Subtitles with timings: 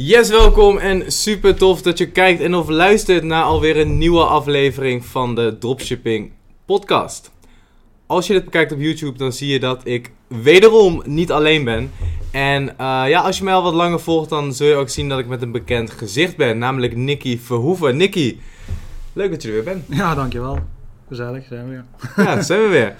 [0.00, 4.24] Yes, welkom en super tof dat je kijkt en of luistert naar alweer een nieuwe
[4.24, 6.30] aflevering van de Dropshipping
[6.64, 7.30] Podcast.
[8.06, 11.90] Als je dit bekijkt op YouTube, dan zie je dat ik wederom niet alleen ben.
[12.30, 15.08] En eh, ja, als je mij al wat langer volgt, dan zul je ook zien
[15.08, 17.96] dat ik met een bekend gezicht ben, namelijk Nicky Verhoeven.
[17.96, 18.38] Nicky,
[19.12, 19.84] leuk dat je er weer bent.
[19.88, 20.58] Ja, dankjewel.
[21.08, 21.84] Gezellig, zijn we weer.
[22.24, 22.94] Ja, zijn we weer.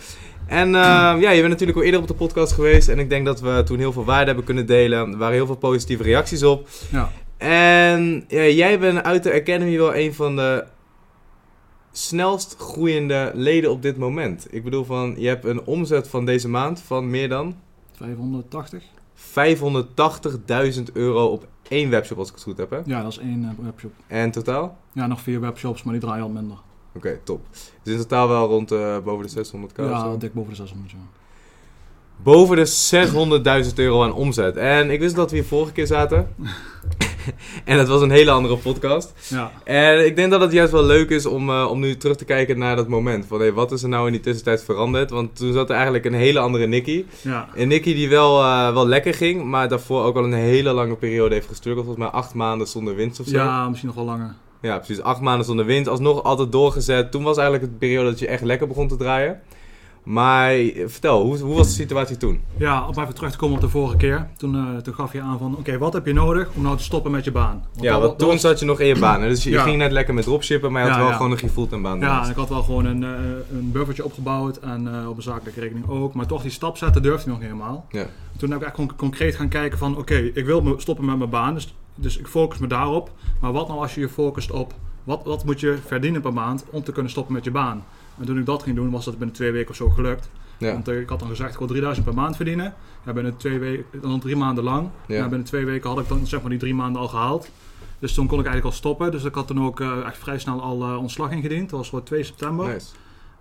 [0.49, 0.75] En uh,
[1.21, 2.89] ja, je bent natuurlijk al eerder op de podcast geweest.
[2.89, 5.13] En ik denk dat we toen heel veel waarde hebben kunnen delen.
[5.13, 6.69] Er waren heel veel positieve reacties op.
[6.91, 7.11] Ja.
[7.37, 10.65] En ja, jij bent uit de Academy wel een van de
[11.93, 14.47] snelst groeiende leden op dit moment.
[14.51, 17.57] Ik bedoel van, je hebt een omzet van deze maand van meer dan
[17.93, 18.83] 580?
[20.77, 22.81] 580.000 euro op één webshop als ik het goed heb hè?
[22.85, 23.93] Ja, dat is één uh, webshop.
[24.07, 24.77] En totaal?
[24.93, 26.57] Ja, nog vier webshops, maar die draaien al minder.
[26.95, 27.41] Oké, top.
[27.83, 29.77] Dus in totaal wel rond uh, boven de 600k?
[29.77, 30.97] Ja, dik boven de 600, ja.
[32.23, 34.57] Boven de 600.000 euro aan omzet.
[34.57, 36.35] En ik wist dat we hier vorige keer zaten.
[37.65, 39.13] en het was een hele andere podcast.
[39.29, 39.53] Ja.
[39.65, 42.25] En ik denk dat het juist wel leuk is om, uh, om nu terug te
[42.25, 43.27] kijken naar dat moment.
[43.27, 45.11] Van hey, wat is er nou in die tussentijd veranderd?
[45.11, 47.05] Want toen zat er eigenlijk een hele andere Nicky.
[47.23, 47.49] Ja.
[47.55, 50.97] Een Nicky die wel, uh, wel lekker ging, maar daarvoor ook al een hele lange
[50.97, 51.87] periode heeft gestruggeld.
[51.87, 53.37] Volgens mij acht maanden zonder winst of zo.
[53.37, 54.35] Ja, misschien nog wel langer.
[54.61, 55.03] Ja, precies.
[55.03, 55.89] Acht maanden zonder winst.
[55.89, 57.11] Alsnog altijd doorgezet.
[57.11, 59.41] Toen was eigenlijk de periode dat je echt lekker begon te draaien.
[60.03, 60.55] Maar
[60.87, 62.41] vertel, hoe, hoe was de situatie toen?
[62.57, 64.29] Ja, om even terug te komen op de vorige keer.
[64.37, 66.77] Toen, uh, toen gaf je aan van, oké, okay, wat heb je nodig om nou
[66.77, 67.65] te stoppen met je baan?
[67.73, 68.41] Want ja, want toen was...
[68.41, 69.23] zat je nog in je baan.
[69.23, 69.29] Hè?
[69.29, 69.63] Dus je, ja.
[69.63, 71.17] ging net lekker met dropshippen, maar je had ja, wel ja.
[71.17, 72.01] gewoon nog je fulltime baan.
[72.01, 73.09] Ja, en ik had wel gewoon een, uh,
[73.53, 76.15] een buffertje opgebouwd en uh, op een zakelijke rekening ook.
[76.15, 77.87] Maar toch die stap zetten durfde ik nog niet helemaal.
[77.91, 78.07] Ja.
[78.37, 81.19] Toen heb ik echt con concreet gaan kijken van, oké, okay, ik wil stoppen met
[81.19, 81.55] mijn baan.
[81.55, 83.11] Dus, dus ik focus me daarop.
[83.41, 86.65] Maar wat nou als je je focust op, wat, wat moet je verdienen per maand
[86.71, 87.85] om te kunnen stoppen met je baan?
[88.19, 90.31] En toen ik dat ging doen, was dat binnen twee weken of zo gelukt.
[90.59, 90.73] Ja.
[90.73, 92.75] Want uh, ik had dan gezegd, ik wil 3000 per maand verdienen.
[93.05, 94.89] Ja, binnen twee weken, dan drie maanden lang.
[95.07, 95.15] Ja.
[95.15, 97.51] Ja, binnen twee weken had ik dan zeg maar die drie maanden al gehaald.
[97.99, 99.11] Dus toen kon ik eigenlijk al stoppen.
[99.11, 101.71] Dus ik had toen ook uh, echt vrij snel al uh, ontslag ingediend.
[101.71, 102.67] Dat was voor 2 september.
[102.67, 102.87] Nice.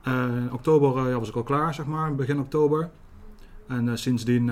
[0.05, 2.89] in oktober ja, was ik al klaar, zeg maar, begin oktober.
[3.67, 4.45] En sindsdien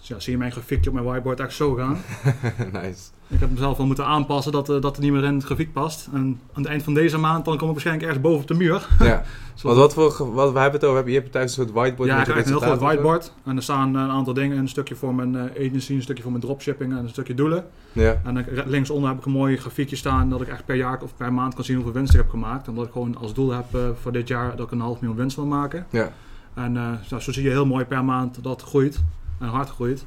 [0.00, 1.98] ja, zie je mijn grafiekje op mijn whiteboard echt zo gaan.
[2.82, 3.10] nice.
[3.30, 5.72] Ik heb mezelf wel moeten aanpassen dat, uh, dat het niet meer in het grafiek
[5.72, 6.08] past.
[6.12, 8.54] En aan het eind van deze maand dan kom ik waarschijnlijk ergens boven op de
[8.54, 8.88] muur.
[8.98, 9.22] Ja.
[9.62, 12.08] Want wat voor, wat, we hebben het over, je hebt thuis een soort whiteboard.
[12.08, 13.32] Ja, ik heb een heel groot whiteboard.
[13.44, 16.44] En er staan een aantal dingen, een stukje voor mijn agency, een stukje voor mijn
[16.44, 17.64] dropshipping en een stukje doelen.
[17.92, 18.20] Ja.
[18.24, 21.32] En linksonder heb ik een mooi grafiekje staan dat ik echt per jaar of per
[21.32, 22.68] maand kan zien hoeveel winst ik heb gemaakt.
[22.68, 25.36] Omdat ik gewoon als doel heb voor dit jaar dat ik een half miljoen winst
[25.36, 25.86] wil maken.
[25.90, 26.12] Ja.
[26.54, 29.02] En nou, zo zie je heel mooi per maand dat groeit
[29.38, 30.06] en hard groeit.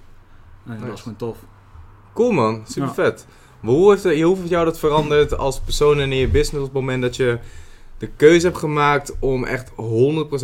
[0.66, 0.86] En nice.
[0.86, 1.38] dat is gewoon tof.
[2.14, 2.94] Cool man, super ja.
[2.94, 3.26] vet.
[3.60, 6.74] Maar hoe heeft, hoe heeft jou dat veranderd als persoon in je business op het
[6.74, 7.40] moment dat je
[7.98, 9.74] de keuze hebt gemaakt om echt 100%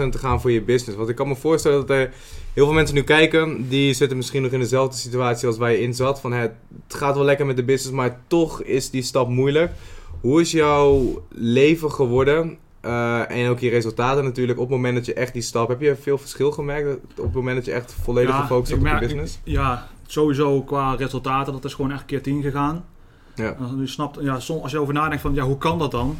[0.09, 0.97] te gaan voor je business?
[0.97, 2.13] Want ik kan me voorstellen dat er
[2.53, 5.81] heel veel mensen nu kijken, die zitten misschien nog in dezelfde situatie als waar je
[5.81, 6.19] in zat.
[6.19, 6.53] Van het
[6.87, 9.71] gaat wel lekker met de business, maar toch is die stap moeilijk.
[10.21, 12.57] Hoe is jouw leven geworden?
[12.85, 15.67] Uh, en ook je resultaten natuurlijk op het moment dat je echt die stap...
[15.67, 18.83] Heb je veel verschil gemerkt op het moment dat je echt volledig ja, gefocust hebt
[18.83, 19.39] op je business?
[19.43, 22.85] Ik, ja, sowieso qua resultaten, dat is gewoon echt keer 10 gegaan.
[23.35, 23.55] Ja.
[23.79, 26.17] Je snapt, ja, als je over nadenkt van ja, hoe kan dat dan?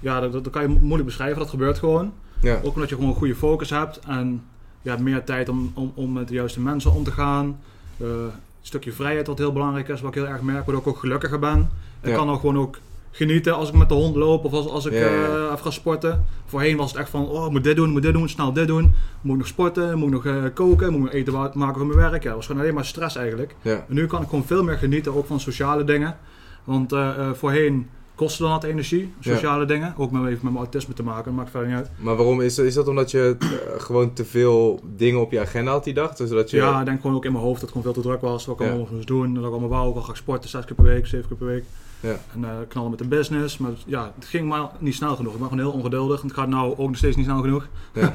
[0.00, 1.38] Ja, dat, dat kan je moeilijk beschrijven.
[1.38, 2.12] Dat gebeurt gewoon.
[2.40, 2.60] Ja.
[2.62, 3.98] Ook omdat je gewoon een goede focus hebt.
[3.98, 4.42] En
[4.82, 7.60] je hebt meer tijd om, om, om met de juiste mensen om te gaan.
[7.96, 8.30] Uh, een
[8.62, 10.00] stukje vrijheid wat heel belangrijk is.
[10.00, 10.64] Wat ik heel erg merk.
[10.64, 11.70] Waardoor ik ook gelukkiger ben.
[12.00, 12.16] Ik Ja.
[12.16, 12.78] kan ook gewoon ook
[13.16, 14.44] genieten als ik met de hond loop.
[14.44, 15.02] Of als, als ik eh,
[15.44, 16.24] even ga sporten.
[16.46, 18.52] Voorheen was het echt van, oh, ik moet dit doen, ik moet dit doen, snel
[18.52, 18.94] dit doen.
[19.20, 21.86] Moet ik nog sporten, moet ik nog eh, koken, moet ik nog eten maken voor
[21.86, 22.22] mijn werk.
[22.22, 23.54] Ja, dat was gewoon alleen maar stress eigenlijk.
[23.62, 26.16] En nu kan ik gewoon veel meer genieten, ook van sociale dingen.
[26.64, 29.94] Want eh, eh, voorheen kostte dan wat energie, sociale dingen.
[29.96, 31.90] Ook met, even met mijn autisme te maken, dat maakt verder niet uit.
[31.96, 33.36] Maar waarom is, is dat omdat je
[33.78, 36.14] gewoon te veel dingen op je agenda had die dag?
[36.14, 36.56] Dus dat je...
[36.56, 38.46] Ja, ik denk gewoon ook in mijn hoofd dat het gewoon veel te druk was.
[38.46, 39.24] Wat ik allemaal moest doen.
[39.24, 39.94] En dat ik allemaal wou.
[39.94, 41.64] Dan ga ik sporten zes keer per week, zeven keer per week.
[42.00, 42.16] Ja.
[42.34, 43.58] En eh, knallen met de business.
[43.58, 45.32] Maar ja, het ging maar niet snel genoeg.
[45.32, 46.20] Ik ben gewoon heel ongeduldig.
[46.20, 47.68] En het gaat nou ook nog steeds niet snel genoeg.
[47.92, 48.12] Ja.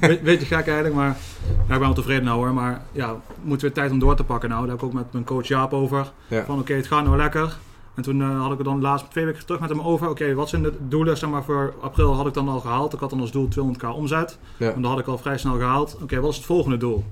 [0.22, 1.16] weet, je gek eigenlijk, maar
[1.46, 2.54] ja, ik ben wel tevreden nou hoor.
[2.54, 4.60] Maar ja, moeten we tijd om door te pakken nou.
[4.60, 6.12] Daar heb ik ook met mijn coach Jaap over.
[6.28, 6.44] Ja.
[6.44, 7.56] Van oké, het gaat nou lekker.
[7.94, 10.08] En toen eh, had ik er dan laatst twee weken terug met hem over.
[10.08, 11.18] Oké, wat zijn de doelen?
[11.18, 12.92] Zeg maar voor april had ik dan al gehaald.
[12.92, 14.38] Ik had dan als doel 200k omzet.
[14.58, 15.98] En dat had ik al vrij snel gehaald.
[16.02, 17.04] Oké, wat is het volgende doel?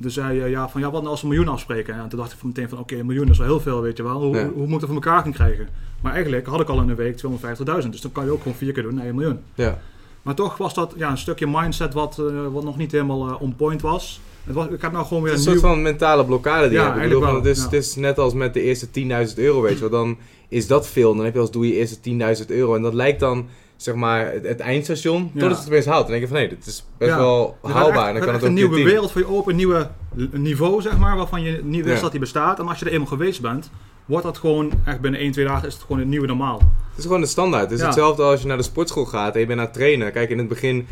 [0.00, 1.94] Dus zei hij ja, van ja, wat nou als we een miljoen afspreken?
[1.94, 3.96] En toen dacht ik van meteen van oké, een miljoen is wel heel veel, weet
[3.96, 4.20] je wel.
[4.22, 4.42] Hoe, Ja.
[4.44, 5.68] hoe, hoe moet ik dat voor elkaar gaan krijgen?
[6.02, 7.90] Maar eigenlijk had ik al in een week 250.000.
[7.90, 9.38] Dus dan kan je ook gewoon vier keer doen naar een miljoen.
[9.54, 9.78] Ja.
[10.22, 13.42] Maar toch was dat ja, een stukje mindset wat, eh, wat nog niet helemaal eh,
[13.42, 14.20] on point was.
[14.44, 14.66] Het was.
[14.68, 15.48] Ik heb nou gewoon weer een nieuw...
[15.48, 17.32] soort van mentale blokkade die Ja, je hebt.
[17.36, 18.86] Het, is, het is net als met de eerste
[19.28, 19.90] 10.000 euro, weet je wel.
[19.90, 20.16] Dan
[20.48, 21.14] is dat veel.
[21.14, 21.98] Dan heb je als doe je eerste
[22.40, 22.74] 10.000 euro.
[22.74, 23.46] En dat lijkt dan
[23.78, 26.02] zeg maar, het, eindstation, totdat het opeens haalt.
[26.02, 28.12] Dan denk je van, hé, dit is best wel haalbaar.
[28.12, 29.88] dan kan het ook een nieuwe wereld voor je open, een nieuwe
[30.32, 32.58] niveau zeg maar, waarvan je niet wist dat die bestaat.
[32.58, 33.70] En als je er eenmaal geweest bent,
[34.04, 36.58] wordt dat gewoon echt binnen 1, 2 dagen is het gewoon het nieuwe normaal.
[36.58, 37.62] Het is gewoon de standaard.
[37.62, 37.84] Het is Ja.
[37.84, 40.12] hetzelfde als je naar de sportschool gaat en je bent aan het trainen.
[40.12, 40.86] Kijk, in het begin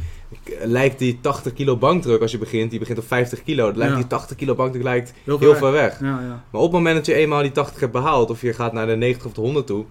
[0.65, 2.71] lijkt die 80 kilo bankdruk als je begint.
[2.71, 3.73] Die begint op 50 kilo.
[3.75, 3.99] Lijkt Ja.
[3.99, 5.59] die 80 kilo bankdruk lijkt Heel heel weg.
[5.59, 6.01] ver weg.
[6.01, 6.19] Ja.
[6.51, 8.87] Maar op het moment dat je eenmaal die 80 hebt behaald, of je gaat naar
[8.87, 9.85] de 90 of de 100 toe,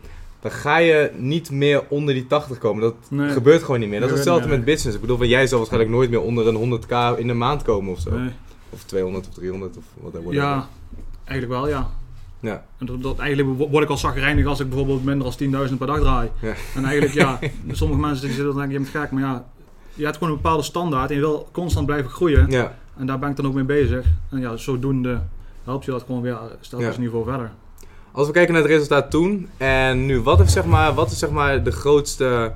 [0.45, 2.81] dan ga je niet meer onder die 80 komen.
[2.81, 3.29] Dat Nee.
[3.29, 3.99] gebeurt gewoon niet meer.
[3.99, 4.95] Dat is hetzelfde met business.
[4.95, 7.91] Ik bedoel, van jij zal waarschijnlijk nooit meer onder een 100k in de maand komen
[7.91, 8.09] of zo.
[8.69, 10.37] Of 200 of 300 of wat dan wordt.
[10.37, 10.67] Ja,
[11.25, 11.89] eigenlijk wel, ja.
[12.39, 12.65] Ja.
[12.77, 15.77] En dat, dat, eigenlijk wo- word ik al zagrijnig als ik bijvoorbeeld minder dan 10.000
[15.77, 16.29] per dag draai.
[16.41, 16.53] Ja.
[16.75, 17.39] En eigenlijk, ja,
[17.71, 19.45] sommige mensen zitten dan denken, je bent gek, maar ja,
[19.93, 22.49] je hebt gewoon een bepaalde standaard en je wil constant blijven groeien.
[22.49, 22.77] Ja.
[22.97, 24.05] En daar ben ik dan ook mee bezig.
[24.29, 25.21] En ja, zodoende
[25.63, 27.01] helpt je dat gewoon weer stapjes Ja.
[27.01, 27.51] niveau verder.
[28.15, 31.19] Als we kijken naar het resultaat toen en nu, wat heeft zeg maar, wat is
[31.19, 32.53] zeg maar de grootste,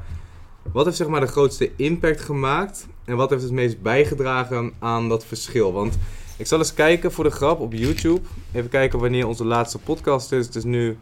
[0.71, 5.09] wat heeft zeg maar de grootste impact gemaakt en wat heeft het meest bijgedragen aan
[5.09, 5.73] dat verschil?
[5.73, 5.97] Want
[6.37, 8.21] ik zal eens kijken voor de grap op YouTube,
[8.51, 10.45] even kijken wanneer onze laatste podcast is.
[10.45, 10.97] Het is nu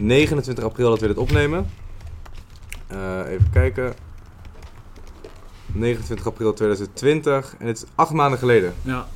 [0.00, 1.70] 29 april dat we dit opnemen.
[2.86, 3.94] Eh, even kijken.
[5.66, 8.74] 29 april 2020 en het is acht maanden geleden.
[8.82, 9.08] Ja,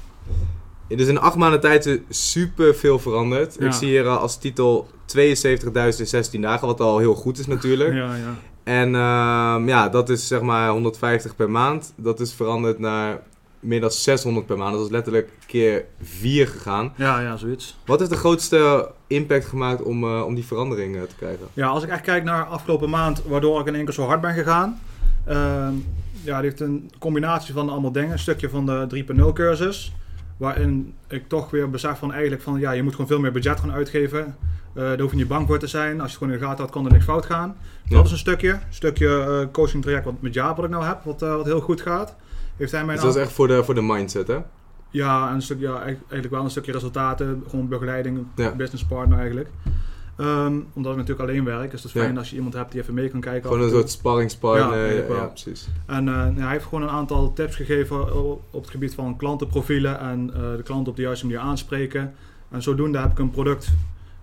[0.97, 3.57] Dus in acht maanden tijd is super veel veranderd.
[3.59, 3.67] Ja.
[3.67, 7.47] Ik zie hier al als titel 72.000 in 16 dagen, wat al heel goed is
[7.47, 7.95] natuurlijk.
[8.03, 8.35] ja, ja.
[8.65, 11.93] En ehm, ja, dat is zeg maar 150 per maand.
[11.97, 13.21] Dat is veranderd naar
[13.61, 14.75] meer dan 600 per maand.
[14.75, 16.93] Dat is letterlijk keer 4 gegaan.
[16.97, 17.77] Ja, ja, zoiets.
[17.87, 21.47] Wat heeft de grootste impact gemaakt om, eh, om die verandering eh, te krijgen?
[21.53, 24.21] Ja, als ik echt kijk naar afgelopen maand, waardoor ik in één keer zo hard
[24.21, 24.81] ben gegaan.
[25.27, 25.75] ehm,
[26.25, 28.13] ja, die heeft een combinatie van allemaal dingen.
[28.13, 29.93] Een stukje van de 3.0 cursus.
[30.43, 33.61] Waarin ik toch weer besef van eigenlijk van ja, je moet gewoon veel meer budget
[33.61, 34.37] gaan uitgeven.
[34.75, 35.91] Eh daar hoef je niet bang voor te zijn.
[35.91, 37.57] Als je het gewoon in de gaten houdt, kan er niks fout gaan.
[37.85, 37.97] Ja.
[37.97, 38.51] Dat is een stukje.
[38.51, 41.45] Een stukje eh, coaching traject wat met Jaap wat ik nou heb, wat, eh, wat
[41.45, 42.17] heel goed gaat.
[42.57, 44.39] Heeft hij mij Dus dat is echt voor de, voor de mindset, hè?
[44.91, 48.55] ja, en een stuk, ja, eigenlijk eigenlijk wel een stukje resultaten, gewoon begeleiding, Ja.
[48.55, 49.49] business partner eigenlijk.
[50.17, 52.07] Ehm, omdat ik natuurlijk alleen werk, dus het is Ja.
[52.07, 53.43] fijn als je iemand hebt die even mee kan kijken.
[53.51, 54.95] Gewoon een soort sparringspartner.
[55.09, 55.69] Ja, ja, precies.
[55.87, 58.15] En eh, hij heeft gewoon een aantal tips gegeven
[58.51, 62.15] op het gebied van klantenprofielen en eh, de klant op de juiste manier aanspreken.
[62.51, 63.69] En zodoende heb ik een product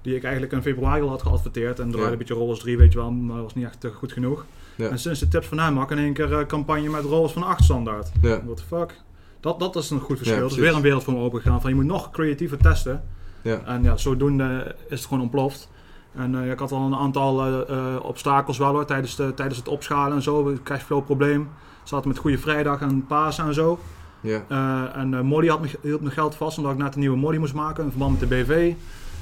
[0.01, 1.79] die ik eigenlijk in februari al had geadverteerd.
[1.79, 4.11] En draaide een beetje Rolls 3, weet je wel, maar was niet echt eh, goed
[4.11, 4.45] genoeg.
[4.77, 7.31] En sinds de tips van hem maak ik in één keer een campagne met Rolls
[7.33, 8.11] van 8 standaard.
[8.21, 8.41] Ja.
[8.45, 9.01] What the fuck?
[9.39, 10.39] Dat, dat is een goed verschil.
[10.39, 11.61] Dat is weer een wereld voor me open gegaan.
[11.61, 13.03] Van je moet nog creatiever testen.
[13.41, 13.61] Ja.
[13.65, 15.69] En ja, zodoende is het gewoon ontploft.
[16.19, 19.57] En eh, ik had al een aantal eh, eh, obstakels wel hoor, tijdens, de, tijdens
[19.57, 20.47] het opschalen en zo.
[20.47, 21.49] Het cashflow probleem.
[21.83, 23.79] Zaten met Goede Vrijdag en Pasen en zo.
[24.21, 24.43] Ja.
[24.93, 27.53] En Molly had me, hield me geld vast omdat ik net een nieuwe Molly moest
[27.53, 28.73] maken in verband met de BV.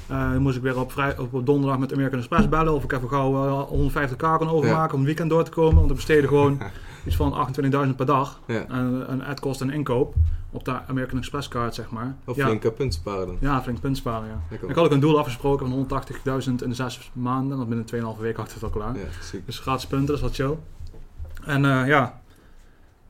[0.06, 3.08] Dan moest ik weer op, vrij, op, donderdag met American Express bellen of ik even
[3.08, 5.74] gauw eh, 150k kan overmaken om het weekend door te komen.
[5.74, 6.58] Want ik besteedde gewoon
[7.06, 7.48] iets van
[7.86, 8.40] 28.000 per dag.
[8.46, 8.64] Ja.
[8.68, 10.14] En een ad kost en inkoop
[10.50, 12.16] op de American Express kaart, zeg maar.
[12.24, 13.36] Of ja, flinke punten sparen dan.
[13.40, 14.56] ja, flink punt sparen, ja.
[14.66, 16.02] Ik had ook een doel afgesproken van
[16.42, 17.52] 180.000 in de zes maanden.
[17.52, 18.96] En dat binnen 2,5 weken had ik het al klaar.
[18.96, 19.40] Ja.
[19.46, 20.56] Dus gratis punten, dat is wat chill.
[21.44, 22.20] En eh, ja,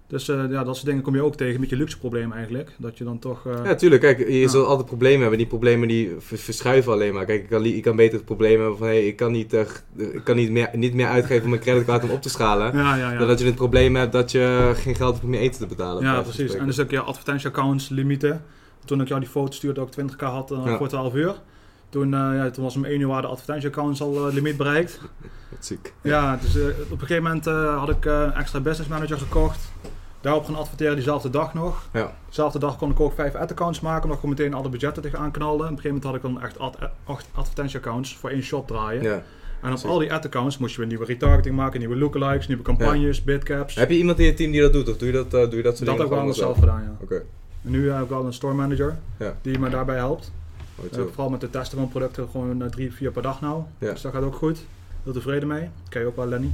[0.08, 1.60] dus eh, ja, dat soort dingen kom je ook tegen.
[1.60, 2.70] Met je luxe probleem eigenlijk.
[2.78, 3.46] Dat je dan toch...
[3.46, 4.00] eh, Ja, tuurlijk.
[4.02, 4.48] Kijk, je Ja.
[4.48, 5.38] zult altijd problemen hebben.
[5.38, 7.24] Die problemen die ver- verschuiven alleen maar.
[7.24, 8.86] Kijk, ik kan, li- ik kan beter het probleem hebben van...
[8.86, 9.60] Hey, ik kan, niet, eh,
[9.96, 12.76] ik kan niet, meer, niet meer uitgeven om mijn creditcard om op te schalen.
[12.76, 13.18] ja, ja.
[13.18, 15.66] Dan dat je het probleem hebt dat je geen geld hebt om meer eten te
[15.66, 16.02] betalen.
[16.02, 16.38] Ja, precies.
[16.40, 16.66] En spreken.
[16.66, 18.42] een stukje advertentieaccounts, limieten.
[18.84, 21.34] Toen ik jou die foto stuurde dat ik 20k had voor 12 uur.
[21.88, 25.00] Toen, eh, ja, toen was om 1 uur de advertentieaccounts al eh, limiet bereikt.
[25.50, 25.94] Wat ziek.
[26.02, 27.44] Ja, dus eh, op een gegeven moment
[27.78, 29.58] had ik een extra business manager gekocht.
[30.20, 31.88] Daarop gaan adverteren diezelfde dag nog.
[31.92, 32.12] Ja.
[32.28, 35.64] Dezelfde dag kon ik ook vijf ad-accounts maken, omdat ik meteen alle budgetten tegenaan knalde.
[35.64, 38.66] En op een gegeven moment had ik dan echt ad- acht advertentieaccounts voor één shop
[38.66, 39.02] draaien.
[39.02, 39.22] Ja.
[39.62, 43.24] En op al die ad-accounts moest je weer nieuwe retargeting maken, nieuwe lookalikes, nieuwe campagnes,
[43.24, 43.74] bidcaps.
[43.74, 44.88] Heb je iemand in je team die dat doet?
[44.88, 46.58] Of doe je dat, eh, doe je dat soort dat dingen heb ik wel zelf
[46.58, 46.96] gedaan, ja.
[47.00, 47.14] Oké.
[47.64, 49.34] En nu heb ik wel een store manager Ja.
[49.42, 50.32] die me daarbij helpt.
[50.92, 53.62] Eh, vooral met de testen van producten gewoon eh, drie, vier per dag nou.
[53.78, 53.92] Ja.
[53.92, 54.58] Dus dat gaat ook goed.
[55.04, 55.68] Heel tevreden mee.
[55.88, 56.50] Ken je ook wel Lenny?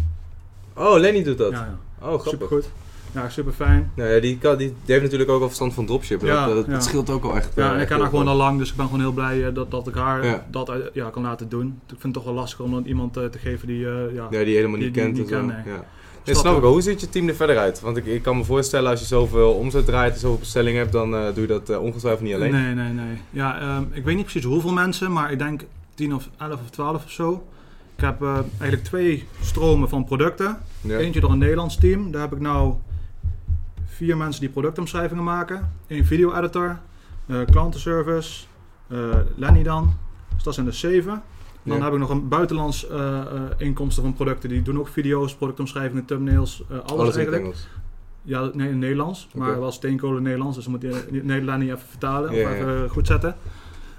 [0.76, 1.50] Oh, Lenny doet dat.
[1.50, 1.78] Ja, ja.
[1.98, 2.28] Oh, grappig.
[2.30, 2.68] super goed.
[3.14, 3.92] Ja, super fijn.
[3.94, 6.28] Nou ja, die, kan, die, die heeft natuurlijk ook al verstand van dropshippen.
[6.28, 6.72] Ja, dat, dat, ja.
[6.72, 7.54] dat scheelt ook al echt.
[7.54, 9.12] Ja, eh, en ik echt ken haar gewoon al lang, dus ik ben gewoon heel
[9.12, 11.66] blij eh, dat, dat ik haar dat eh, ja, kan laten doen.
[11.66, 14.28] Ik vind het toch wel lastig om dan iemand eh, te geven die, eh, ja,
[14.28, 15.56] die helemaal niet die kent ken, nee.
[15.56, 15.84] ja.
[16.24, 16.72] Nee, snap ik wel.
[16.72, 17.80] Hoe ziet je team er verder uit?
[17.80, 20.92] Want ik, ik kan me voorstellen, als je zoveel omzet draait en zoveel bestellingen hebt,
[20.92, 22.52] dan eh, doe je dat eh, ongetwijfeld niet alleen.
[22.52, 23.18] Nee, nee, nee.
[23.30, 25.64] Ja, ehm, ik weet niet precies hoeveel mensen, maar ik denk
[25.94, 27.46] 10 of 11 of 12 of zo.
[27.96, 30.58] Ik heb eh, eigenlijk twee stromen van producten.
[30.80, 30.98] Ja.
[30.98, 32.10] Eentje door een Nederlands team.
[32.10, 32.74] Daar heb ik nou
[33.86, 35.72] vier mensen die productomschrijvingen maken.
[35.86, 36.78] Eén video-editor,
[37.26, 38.44] eh, klantenservice,
[39.36, 39.94] Lenny dan.
[40.34, 41.22] Dus dat zijn er zeven.
[41.64, 44.48] Dan heb ik nog een buitenlands eh, eh, inkomsten van producten.
[44.48, 47.42] Die doen ook video's, productomschrijvingen, thumbnails, eh, alles, Alles eigenlijk.
[47.44, 47.68] Engels.
[48.22, 49.28] Ja, nee, in Nederlands.
[49.34, 53.06] Maar wel steenkolen Nederlands, dus dan moet je Nederland niet even vertalen of even goed
[53.06, 53.36] zetten.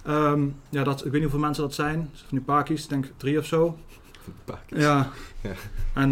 [0.04, 2.10] Ehm, ja, dat, ik weet niet hoeveel mensen dat zijn.
[2.14, 3.78] Van die pakies, ik denk drie of zo.
[4.46, 4.82] Pakjes.
[4.82, 5.10] Ja.
[5.42, 5.52] Ja.
[5.94, 6.12] En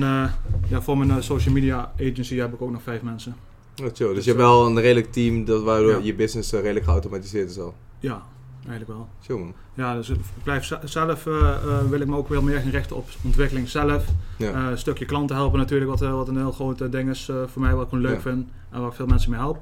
[0.69, 3.35] ja, voor mijn social media agency heb ik ook nog vijf mensen.
[3.81, 4.07] Oh, chill.
[4.07, 5.99] Dus Dus, je hebt wel een redelijk team dat, waardoor Ja.
[6.01, 7.73] je business redelijk geautomatiseerd is al.
[7.99, 8.23] Ja,
[8.67, 9.37] eigenlijk wel.
[9.37, 9.53] Man.
[9.73, 12.69] Ja, dus ik blijf ze- zelf eh, eh, wil ik me ook wel meer gaan
[12.71, 14.05] richten op ontwikkeling zelf.
[14.37, 14.51] Ja.
[14.51, 17.73] Eh, een stukje klanten helpen natuurlijk, wat, wat een heel groot ding is voor mij,
[17.73, 18.21] wat ik gewoon leuk Ja.
[18.21, 19.61] vind en waar ik veel mensen mee help.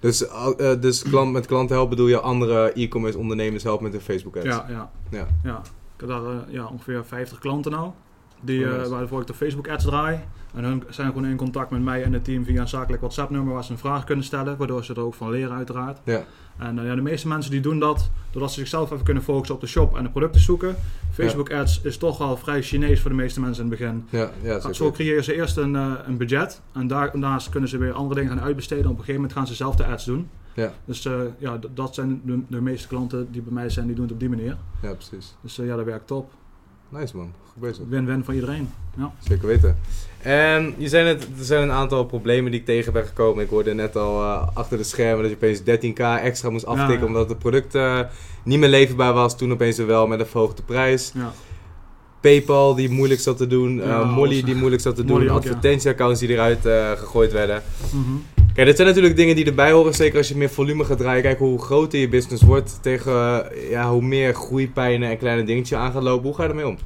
[0.00, 0.24] Dus,
[0.80, 4.46] dus klant, met klanten helpen bedoel je andere e-commerce ondernemers helpen met hun Facebook ads?
[4.46, 4.90] Ja, ja.
[5.10, 5.26] Ja.
[5.42, 5.58] ja.
[5.94, 7.90] Ik heb daar ja, ongeveer 50 klanten nou,
[8.40, 8.90] die, nice.
[8.90, 10.18] waarvoor ik de Facebook ads draai.
[10.54, 13.30] En hun zijn gewoon in contact met mij en het team via een zakelijk WhatsApp
[13.30, 15.98] nummer waar ze een vraag kunnen stellen, waardoor ze er ook van leren uiteraard.
[16.04, 16.24] Ja.
[16.58, 19.54] En eh, ja, de meeste mensen die doen dat doordat ze zichzelf even kunnen focussen
[19.54, 20.76] op de shop en de producten zoeken.
[21.12, 24.04] Facebook ads is toch al vrij Chinees voor de meeste mensen in het begin.
[24.10, 24.74] Ja, ja zeker.
[24.74, 28.20] Zo creëren ze eerst een, eh, een budget en daar- daarnaast kunnen ze weer andere
[28.20, 28.84] dingen gaan uitbesteden.
[28.84, 30.28] En op een gegeven moment gaan ze zelf de ads doen.
[30.54, 30.72] Ja.
[30.84, 34.12] Dus ja, dat zijn de, de meeste klanten die bij mij zijn, die doen het
[34.14, 34.56] op die manier.
[34.82, 35.34] Ja, precies.
[35.40, 36.30] Dus ja, dat werkt top.
[36.90, 37.32] Nice man.
[37.52, 37.84] Goed bezig.
[37.88, 38.70] Win-win voor iedereen.
[39.18, 39.76] Zeker weten.
[40.22, 43.44] En je zei net, er zijn een aantal problemen die ik tegen ben gekomen.
[43.44, 46.94] Ik hoorde net al eh, achter de schermen dat je opeens 13k extra moest aftikken
[46.94, 47.06] Ja, ja.
[47.06, 48.00] omdat het product eh,
[48.44, 49.36] niet meer leverbaar was.
[49.36, 51.12] Toen opeens wel met een verhoogde prijs.
[51.14, 51.32] Ja.
[52.20, 53.76] Paypal die moeilijk zat te doen.
[53.76, 55.22] Ja, eh, Molly die moeilijk zat te doen.
[55.22, 55.32] ja.
[55.32, 56.60] Advertentieaccounts die eruit
[56.98, 57.62] gegooid werden.
[57.92, 58.39] Mhm.
[58.54, 59.94] Kijk, dit zijn natuurlijk dingen die erbij horen.
[59.94, 61.22] Zeker als je meer volume gaat draaien.
[61.22, 62.78] Kijk hoe groter je business wordt.
[62.82, 66.26] Tegen eh, ja, hoe meer groeipijnen en kleine dingetjes aan gaat lopen.
[66.26, 66.78] Hoe ga je ermee om?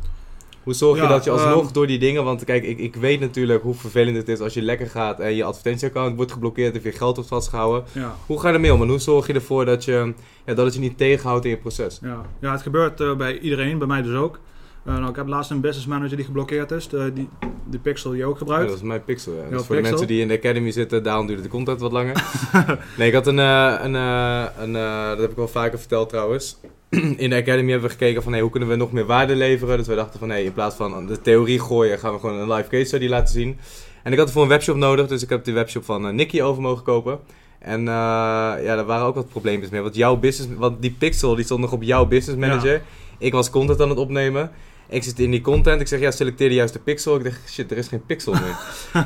[0.62, 2.24] Hoe zorg je Ja, dat je alsnog ehm, door die dingen...
[2.24, 5.20] Want kijk, ik, ik weet natuurlijk hoe vervelend het is als je lekker gaat...
[5.20, 7.84] en je advertentieaccount wordt geblokkeerd of je geld wordt vastgehouden.
[7.92, 8.14] Ja.
[8.26, 8.82] Hoe ga je ermee om?
[8.82, 10.12] En hoe zorg je ervoor dat, je,
[10.46, 11.98] ja, dat het je niet tegenhoudt in je proces?
[12.02, 12.20] Ja.
[12.40, 14.38] ja, het gebeurt eh, bij iedereen, bij mij dus ook.
[14.84, 17.28] Eh, nou, ik heb laatst een business manager die geblokkeerd is, de, die,
[17.64, 18.68] die pixel die je ook Ja, gebruikt.
[18.68, 19.32] dat is mijn pixel.
[19.32, 19.56] Ja.
[19.56, 22.24] Dus voor de mensen die in de academy zitten, daarom duurde de content wat langer.
[22.98, 24.72] nee, ik had een, eh, een, eh, een
[25.08, 26.58] dat heb ik wel vaker verteld trouwens.
[27.16, 29.76] in de academy hebben we gekeken van hey, hoe kunnen we nog meer waarde leveren.
[29.78, 32.52] Dus we dachten van hey, in plaats van de theorie gooien, gaan we gewoon een
[32.52, 33.58] live case study laten zien.
[34.02, 36.62] En ik had ervoor een webshop nodig, dus ik heb de webshop van Nicky over
[36.62, 37.18] mogen kopen.
[37.58, 39.80] En ja, daar waren ook wat problemen mee.
[39.80, 42.82] Want jouw business, want die pixel die stond nog op jouw business manager.
[43.18, 44.50] Ik was content aan het opnemen.
[44.88, 45.80] Ik zit in die content.
[45.80, 47.16] Ik zeg ja, selecteer de juiste pixel.
[47.16, 48.56] Ik dacht shit, er is geen pixel meer.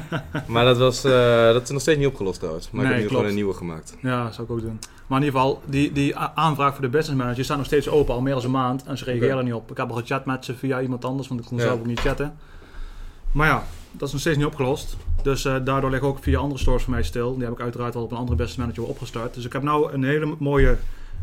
[0.47, 2.71] maar dat, was, eh, dat is nog steeds niet opgelost trouwens.
[2.71, 3.97] Maar ik heb nu gewoon een nieuwe gemaakt.
[4.03, 4.79] Ja, dat zou ik ook doen.
[5.07, 8.15] Maar in ieder geval, die, die aanvraag voor de business manager staat nog steeds open,
[8.15, 8.85] al meer dan een maand.
[8.85, 9.71] En ze reageren er niet op.
[9.71, 11.63] Ik heb al gechat met ze via iemand anders, want ik kon Ja.
[11.63, 12.37] zelf ook niet chatten.
[13.33, 14.97] Maar ja, dat is nog steeds niet opgelost.
[15.23, 17.35] Dus eh, daardoor liggen ook vier andere stores voor mij stil.
[17.35, 19.35] Die heb ik uiteraard al op een andere business manager opgestart.
[19.35, 20.77] Dus ik heb nou een hele mooie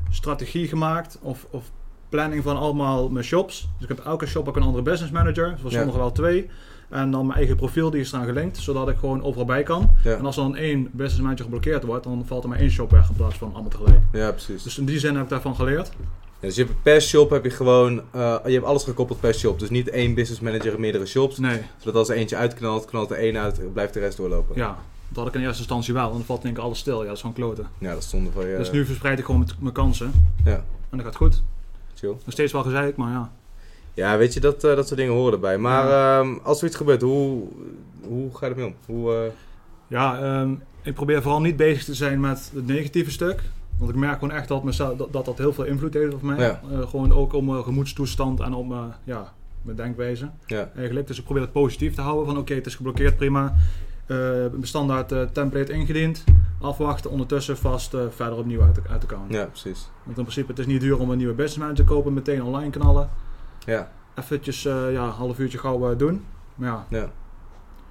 [0.10, 1.64] strategie gemaakt, of, of
[2.10, 3.68] planning van allemaal mijn shops.
[3.80, 5.78] Dus ik heb elke shop ook een andere business manager, voor Ja.
[5.78, 6.50] sommigen wel twee.
[6.90, 9.90] En dan mijn eigen profiel, die is eraan gelinkt, zodat ik gewoon overal bij kan.
[10.04, 12.72] Ja, En als er dan één business manager geblokkeerd wordt, dan valt er maar één
[12.72, 14.00] shop weg in plaats van allemaal tegelijk.
[14.12, 14.64] ja precies.
[14.64, 15.92] Dus in die zin heb ik daarvan geleerd.
[16.40, 19.34] Ja, dus je hebt per shop heb je gewoon, eh, je hebt alles gekoppeld per
[19.34, 19.60] shop.
[19.60, 21.38] Dus niet één business manager en meerdere shops.
[21.38, 24.56] Nee, Zodat als er eentje uitknalt, knalt er één uit, blijft de rest doorlopen.
[24.56, 24.78] ja.
[25.08, 27.00] Dat had ik in eerste instantie wel, dan valt één keer alles stil.
[27.00, 27.68] Ja, dat is gewoon kloten.
[27.78, 28.58] Ja, dat stond van je.
[28.58, 30.12] Dus nu verspreid ik gewoon mijn kansen.
[30.46, 30.64] Ja.
[30.90, 31.42] En dat gaat goed.
[31.96, 32.10] Chill.
[32.10, 33.32] Nog steeds wel gezeik, maar ja.
[33.94, 35.58] Ja, weet je, dat, eh, dat soort dingen horen erbij.
[35.58, 37.44] Maar ehm, als zoiets gebeurt, hoe,
[38.08, 38.76] hoe ga je ermee om?
[38.86, 39.32] Hoe, eh,
[39.88, 43.42] Ja, ehm, ik probeer vooral niet bezig te zijn met het negatieve stuk.
[43.78, 46.22] Want ik merk gewoon echt dat mezelf, dat, dat dat heel veel invloed heeft op
[46.22, 46.38] mij.
[46.38, 46.62] Ja.
[46.72, 50.30] Eh, gewoon ook op mijn gemoedstoestand en op mijn, ja, mijn denkwijze.
[50.46, 51.08] ja, eigenlijk.
[51.08, 52.26] Dus ik probeer het positief te houden.
[52.26, 53.56] Van oké, het is geblokkeerd, prima.
[54.06, 56.24] Eh standaard eh, template ingediend.
[56.62, 59.34] Afwachten, ondertussen vast eh, verder opnieuw uit de, uit de account.
[59.34, 59.90] ja, precies.
[60.04, 62.14] Want in principe, het is niet duur om een nieuwe business manager te kopen.
[62.14, 63.10] Meteen online knallen.
[63.66, 66.26] Ja, Eventjes ja, een half uurtje gauw doen.
[66.56, 67.10] Maar ja, ja.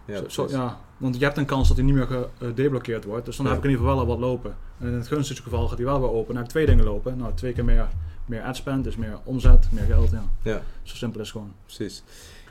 [0.06, 3.24] Ja, zo, ja, want je hebt een kans dat hij niet meer gedeblokkeerd wordt.
[3.26, 3.50] Dus dan Ja.
[3.52, 4.56] heb ik in ieder geval wel wat lopen.
[4.78, 6.26] En in het gunstigste geval gaat hij wel weer open.
[6.26, 7.16] Dan heb ik twee dingen lopen.
[7.16, 7.88] Nou, twee keer meer,
[8.26, 10.10] meer ad spend, dus meer omzet, meer geld.
[10.10, 10.22] Ja.
[10.42, 10.60] Ja.
[10.82, 11.52] Zo simpel is het gewoon.
[11.64, 12.02] precies.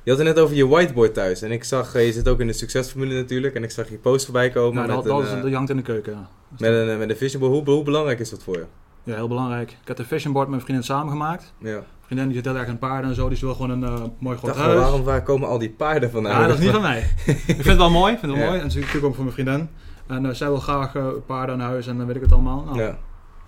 [0.03, 1.41] Je had het net over je whiteboard thuis.
[1.41, 3.55] En ik zag, eh, je zit ook in de succesformule natuurlijk.
[3.55, 5.51] En ik zag je post voorbij komen Nou, dat, met, dat, een, is, eh, dat
[5.53, 6.13] hangt in de keuken.
[6.13, 6.27] Ja.
[6.57, 7.53] met een, eh, met een vision board.
[7.65, 8.65] Hoe, hoe belangrijk is dat voor je?
[9.03, 9.71] Ja, heel belangrijk.
[9.71, 11.53] Ik heb de vision board met mijn vriendin samengemaakt.
[11.57, 11.83] Ja.
[12.05, 13.29] Vriendin die zit heel erg in paarden en zo.
[13.29, 14.79] Die wil gewoon een mooi groot huis.
[14.79, 16.41] waarom waar komen al die paarden vandaan?
[16.41, 16.99] Ja, dat is niet van mij.
[17.27, 18.17] ik vind het wel mooi.
[18.17, 18.47] Vind het wel Ja.
[18.49, 18.59] mooi.
[18.59, 19.69] En natuurlijk ook voor mijn vriendin.
[20.07, 22.63] En zij wil graag eh, paarden aan huis en dan weet ik het allemaal.
[22.63, 22.97] Nou, Ja,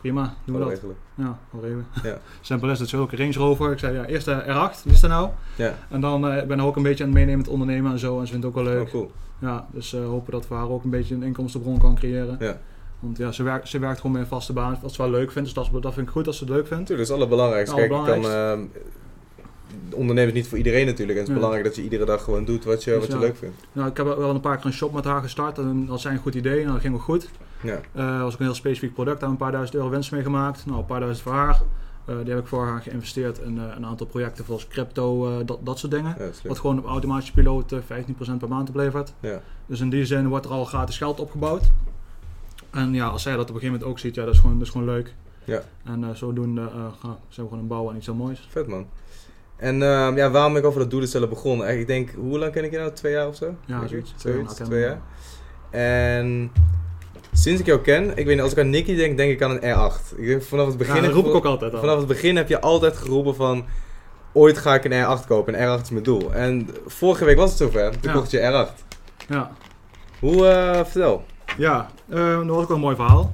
[0.05, 0.33] prima.
[0.45, 0.69] Doen we dat.
[0.69, 0.95] regelen.
[1.15, 1.85] Ja, wel regelen.
[2.03, 2.19] Ja.
[2.41, 2.89] Simpel is het.
[2.89, 3.71] Zo ook een Range Rover.
[3.71, 4.83] Ik zei ja, eerst de R8.
[4.83, 5.29] Wie is er nou?
[5.55, 7.99] Ja, En dan eh, ben ik ook een beetje aan het meenemen met ondernemen en
[7.99, 8.19] zo.
[8.19, 8.85] En ze vindt het ook wel leuk.
[8.85, 9.11] oh, cool.
[9.39, 12.35] Ja, dus eh, hopen dat we haar ook een beetje een inkomstenbron kan creëren.
[12.39, 12.59] Ja.
[12.99, 14.77] Want ja, ze werkt, ze werkt gewoon met een vaste baan.
[14.81, 15.53] Wat ze wel leuk vindt.
[15.53, 16.89] Dus dat, dat vind ik goed als ze het leuk vindt.
[16.89, 17.75] Natuurlijk, dat is het allerbelangrijkste.
[17.75, 18.61] Kijk, kan, ehm,
[19.91, 21.17] ondernemen is niet voor iedereen natuurlijk.
[21.17, 23.19] En het is belangrijk dat je iedere dag gewoon doet wat je, Dus wat je
[23.19, 23.55] leuk vindt.
[23.71, 25.57] Nou, ik heb wel een paar keer een shop met haar gestart.
[25.57, 26.59] En dat zijn een goed idee.
[26.59, 27.29] Nou, dat ging wel goed.
[27.65, 29.19] Ja, Eh was ook een heel specifiek product.
[29.19, 30.65] Daar een paar duizend euro winst mee gemaakt.
[30.65, 31.61] Nou, een paar duizend voor haar.
[32.05, 35.59] Eh, die heb ik voor haar geïnvesteerd in eh, een aantal projecten zoals crypto, dat,
[35.63, 36.15] dat soort dingen.
[36.19, 36.29] ja.
[36.43, 37.83] Wat gewoon op automatische piloot eh, 15%
[38.39, 39.13] per maand oplevert.
[39.19, 39.41] Ja.
[39.65, 41.63] Dus in die zin wordt er al gratis geld opgebouwd.
[42.69, 44.57] En ja, als zij dat op een gegeven moment ook ziet, ja, dat is gewoon,
[44.57, 45.13] dat is gewoon leuk.
[45.43, 45.61] Ja.
[45.83, 48.47] En zodoende ja, zijn we gewoon een bouwen aan iets heel moois.
[48.49, 48.85] Vet man.
[49.55, 51.63] En ehm, ja, waarom ik over dat doelen stellen begon?
[51.63, 52.91] Eigenlijk, Ik denk, hoe lang ken ik je nou?
[52.91, 53.55] Twee jaar of zo?
[53.65, 54.13] Ja, zoiets.
[54.17, 55.01] Ja, nou, twee jaar.
[55.69, 56.51] En
[57.37, 59.51] sinds ik jou ken, ik weet niet, als ik aan Nicky denk, denk ik aan
[59.51, 59.59] een
[59.91, 60.17] R8.
[60.17, 61.79] Ik denk, vanaf het begin, Ja, dat heb- roep ik ook altijd al.
[61.79, 63.65] vanaf het begin heb je altijd geroepen van,
[64.33, 65.61] ooit ga ik een R8 kopen.
[65.61, 66.33] Een R8 is mijn doel.
[66.33, 67.91] En vorige week was het zover.
[67.91, 68.17] Toen Ja.
[68.17, 68.83] kocht je R8.
[69.27, 69.51] Ja,
[70.19, 71.23] Hoe, eh, vertel.
[71.57, 73.31] ja eh, dat was ook wel een mooi verhaal.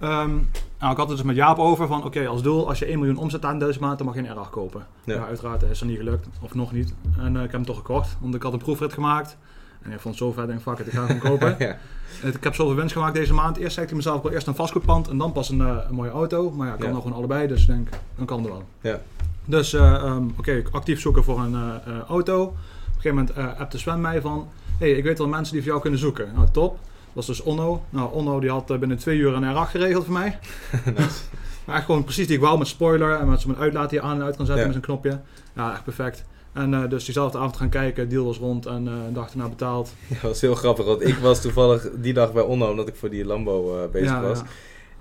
[0.00, 0.30] Ehm,
[0.78, 2.98] nou, ik had het dus met Jaap over van, oké, als doel, als je 1
[2.98, 4.86] miljoen omzet aan deze maand, dan mag je een R8 kopen.
[5.04, 5.14] Ja.
[5.14, 5.26] Ja.
[5.26, 6.94] uiteraard is dat niet gelukt, of nog niet.
[7.18, 9.36] En eh, ik heb hem toch gekocht, want ik had een proefrit gemaakt.
[9.84, 11.56] En ik vond het zo ik denk, fuck it, ik ga hem kopen.
[11.66, 11.76] ja.
[12.22, 13.56] Ik heb zoveel winst gemaakt deze maand.
[13.56, 15.76] Eerst zei ik tegen mezelf, ik wil eerst een vastgoedpand en dan pas een, eh,
[15.88, 16.50] een mooie auto.
[16.50, 18.64] Maar ja, ik kan nog gewoon allebei, dus ik denk, dan kan het wel.
[18.80, 19.00] Ja.
[19.44, 22.42] Dus eh, ehm, oké, actief zoeken voor een eh, auto.
[22.42, 24.48] Op een gegeven moment uh, appte Sven mij van,
[24.78, 26.28] hey, ik weet wel mensen die voor jou kunnen zoeken.
[26.34, 26.78] Nou, top.
[27.14, 27.84] Dat was dus Onno.
[27.90, 30.38] Nou, Onno die had binnen twee uur een R8 geregeld voor mij.
[30.96, 31.20] Nice.
[31.64, 34.04] Maar echt gewoon precies die ik wou met spoiler en met zo'n uitlaat die je
[34.04, 34.72] aan en uit kan zetten Ja.
[34.72, 35.20] met zijn knopje.
[35.52, 36.24] Ja, echt perfect.
[36.54, 39.48] En eh, dus diezelfde avond gaan kijken, deal was rond en eh een dag erna
[39.48, 39.92] betaald.
[40.08, 42.94] Ja, dat was heel grappig, want ik was toevallig die dag bij Onno, omdat ik
[42.94, 44.38] voor die Lambo eh, bezig ja, was.
[44.38, 44.44] ja.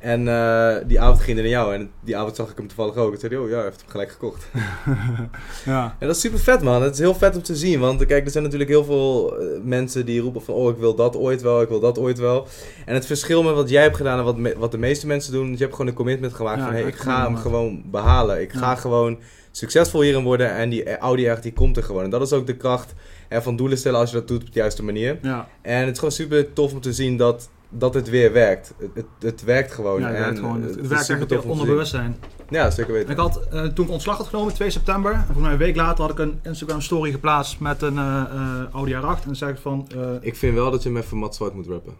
[0.03, 2.95] En eh, die avond ging hij naar jou en die avond zag ik hem toevallig
[2.95, 3.13] ook.
[3.13, 4.45] En zei hij, oh ja, hij heeft hem gelijk gekocht.
[5.65, 5.95] ja.
[5.99, 7.79] En dat is super vet man, het is heel vet om te zien.
[7.79, 10.95] Want kijk, er zijn natuurlijk heel veel eh, mensen die roepen van, oh ik wil
[10.95, 12.47] dat ooit wel, ik wil dat ooit wel.
[12.85, 15.33] En het verschil met wat jij hebt gedaan en wat, me- wat de meeste mensen
[15.33, 18.41] doen, je hebt gewoon een commitment gemaakt Ja, van, hey, ik ga hem gewoon behalen.
[18.41, 19.19] Ik ga gewoon
[19.51, 22.03] succesvol hierin worden en die Audi echt, die komt er gewoon.
[22.03, 22.93] En dat is ook de kracht
[23.29, 25.17] hè, van doelen stellen als je dat doet op de juiste manier.
[25.21, 25.47] ja.
[25.61, 28.73] En het is gewoon super tof om te zien dat, dat het weer werkt.
[28.77, 29.99] Het, het, het werkt gewoon.
[29.99, 30.61] Ja, het en werkt gewoon.
[30.61, 32.15] Het, werkt echt op te onderbewustzijn.
[32.49, 33.09] Ja, zeker weten.
[33.09, 35.75] Ik had, eh, toen ik ontslag had genomen, 2 september, en volgens mij een week
[35.75, 38.23] later had ik een Instagram story geplaatst met een eh,
[38.71, 39.27] Audi R8.
[39.27, 39.87] En zei ik van,
[40.21, 41.93] Ik vind wel dat je hem even Mat Zwart moet rappen.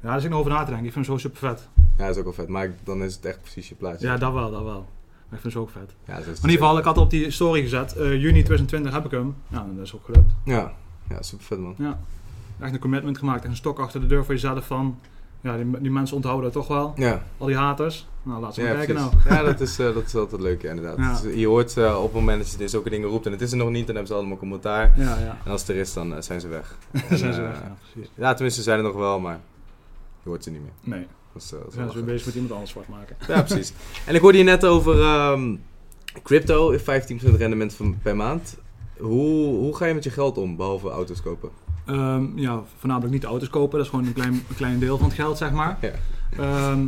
[0.00, 0.86] ja, daar zit ik nog over na te denken.
[0.86, 1.68] Ik vind hem zo super vet.
[1.96, 2.48] Ja, dat is ook wel vet.
[2.48, 4.06] Maar ik- dan is het echt precies je plaatje.
[4.06, 4.86] Ja, dat wel, dat wel.
[5.28, 5.94] Maar ik vind hem zo ook vet.
[6.06, 9.34] Ja, in ieder geval, ik had op die story gezet, juni 2020 heb ik hem.
[9.48, 10.32] Ja, en dat is ook gelukt.
[10.44, 10.72] Ja,
[11.08, 11.74] ja super vet man.
[11.78, 11.98] Ja.
[12.60, 14.98] Echt een commitment gemaakt, echt een stok achter de deur voor jezelf van,
[15.42, 16.92] ja, die, die mensen onthouden dat toch wel.
[16.96, 18.08] Ja, Al die haters.
[18.22, 19.12] Nou, laat ze maar ja kijken precies.
[19.24, 19.34] nou.
[19.34, 20.96] Ja, dat is, eh, dat is altijd leuk, ja, inderdaad.
[20.96, 21.20] Ja.
[21.20, 23.50] Dus je hoort eh, op het moment dat je zulke dingen roept en het is
[23.50, 24.92] er nog niet, dan hebben ze allemaal commentaar.
[24.96, 25.38] Ja, ja.
[25.44, 26.76] En als het er is, dan eh, zijn ze weg.
[27.08, 27.54] En, zijn ze weg.
[27.54, 28.10] Ja, precies.
[28.14, 29.40] Ja, tenminste, ze zijn er nog wel, maar
[30.22, 30.96] je hoort ze niet meer.
[30.96, 33.16] Nee, Dat is, dat is zijn ze weer bezig met iemand anders zwart maken.
[33.28, 33.72] Ja, precies.
[34.06, 35.56] En ik hoorde je net over ehm,
[36.22, 36.82] crypto, 15%
[37.36, 38.56] rendement van, per maand.
[38.98, 41.50] Hoe, hoe ga je met je geld om, behalve auto's kopen?
[41.84, 43.76] Ehm, ja, voornamelijk niet auto's kopen.
[43.76, 45.78] Dat is gewoon een klein, een klein deel van het geld, zeg maar.
[45.80, 45.90] Ja.
[46.38, 46.86] Ehm,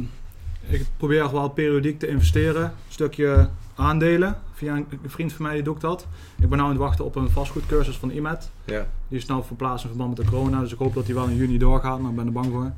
[0.67, 2.63] ik probeer wel periodiek te investeren.
[2.63, 4.37] Een stukje aandelen.
[4.53, 6.07] Via een, een vriend van mij die doet dat.
[6.41, 8.51] Ik ben nu aan het wachten op een vastgoedcursus van IMED.
[8.65, 10.61] Ja, Die is nou verplaatst in verband met de corona.
[10.61, 12.71] Dus ik hoop dat die wel in juni doorgaat, maar ik ben er bang voor.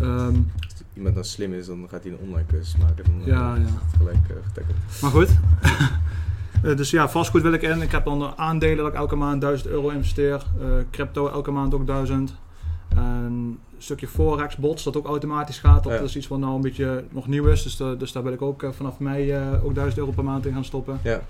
[0.00, 0.34] Ehm,
[0.64, 3.04] als iemand dan slim is, dan gaat hij een online cursus maken.
[3.04, 3.62] Dan, eh, Ja, ja.
[3.62, 4.76] is het gelijk uh, getackeld.
[5.00, 5.28] maar goed.
[6.62, 7.82] Eh, dus ja, vastgoed wil ik in.
[7.82, 10.42] Ik heb dan aandelen dat ik elke maand 1000 euro investeer.
[10.60, 12.34] Eh, crypto elke maand ook 1000.
[12.88, 15.84] En een stukje forex bots dat ook automatisch gaat.
[15.84, 15.98] Dat Ja.
[16.00, 17.62] is iets wat nou een beetje nog nieuw is.
[17.62, 20.52] Dus, eh, dus daar wil ik ook vanaf mei ook 1000 euro per maand in
[20.52, 21.00] gaan stoppen.
[21.02, 21.20] Ja,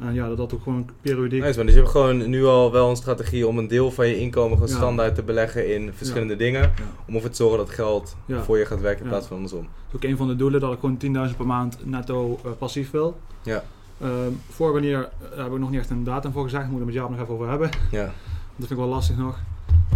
[0.00, 1.42] En ja, dat dat ook gewoon periodiek.
[1.42, 1.66] nice man.
[1.66, 4.52] Dus je hebt gewoon nu al wel een strategie om een deel van je inkomen
[4.58, 4.76] gewoon Ja.
[4.76, 6.60] standaard te beleggen in verschillende dingen.
[6.60, 6.70] Ja.
[7.08, 9.60] Om ervoor te zorgen dat geld voor je gaat werken in plaats van andersom.
[9.60, 12.90] Dat is ook een van de doelen dat ik gewoon 10.000 per maand netto passief
[12.90, 13.16] wil.
[13.42, 13.62] Ja.
[14.00, 16.64] Ehm, voor wanneer eh, heb ik nog niet echt een datum voor gezegd.
[16.64, 17.70] Moet ik het met Jaap nog even over hebben.
[17.90, 18.12] Ja, Dat
[18.56, 19.38] vind ik wel lastig nog.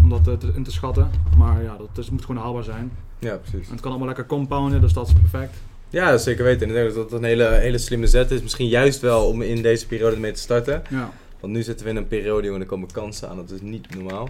[0.02, 1.10] Om dat eh, te, in te schatten.
[1.38, 2.92] Maar ja, dat is, moet gewoon haalbaar zijn.
[3.18, 3.66] ja precies.
[3.66, 5.56] En het kan allemaal lekker compounden, dus dat is perfect.
[5.88, 6.62] Ja, dat zeker weten.
[6.62, 8.42] En ik denk dat dat een hele, hele slimme zet is.
[8.42, 10.82] Misschien juist wel om in deze periode mee te starten.
[10.90, 11.10] Ja.
[11.40, 13.36] Want nu zitten we in een periode waarin er komen kansen aan.
[13.36, 14.28] Dat is niet normaal.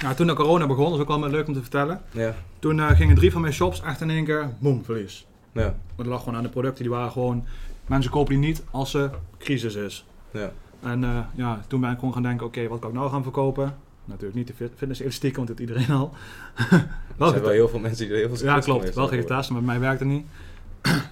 [0.00, 2.00] ja, toen de corona begon, dat is ook wel leuk om te vertellen.
[2.10, 5.26] Ja, Toen eh, gingen drie van mijn shops echt in één keer, boem, verlies.
[5.52, 7.44] ja, Maar dat lag gewoon aan de producten, die waren gewoon...
[7.90, 10.06] Mensen kopen die niet als er crisis is.
[10.30, 10.52] ja.
[10.82, 13.22] En eh, ja, toen ben ik gewoon gaan denken, oké, wat kan ik nou gaan
[13.22, 13.76] verkopen?
[14.04, 16.12] Natuurlijk niet de fit- fitness-elastiek, want dat heeft iedereen al.
[16.70, 18.94] Er wel zijn wel heel veel mensen die er heel veel ja, klopt.
[18.94, 20.26] Wel getest, maar bij mij werkt het niet.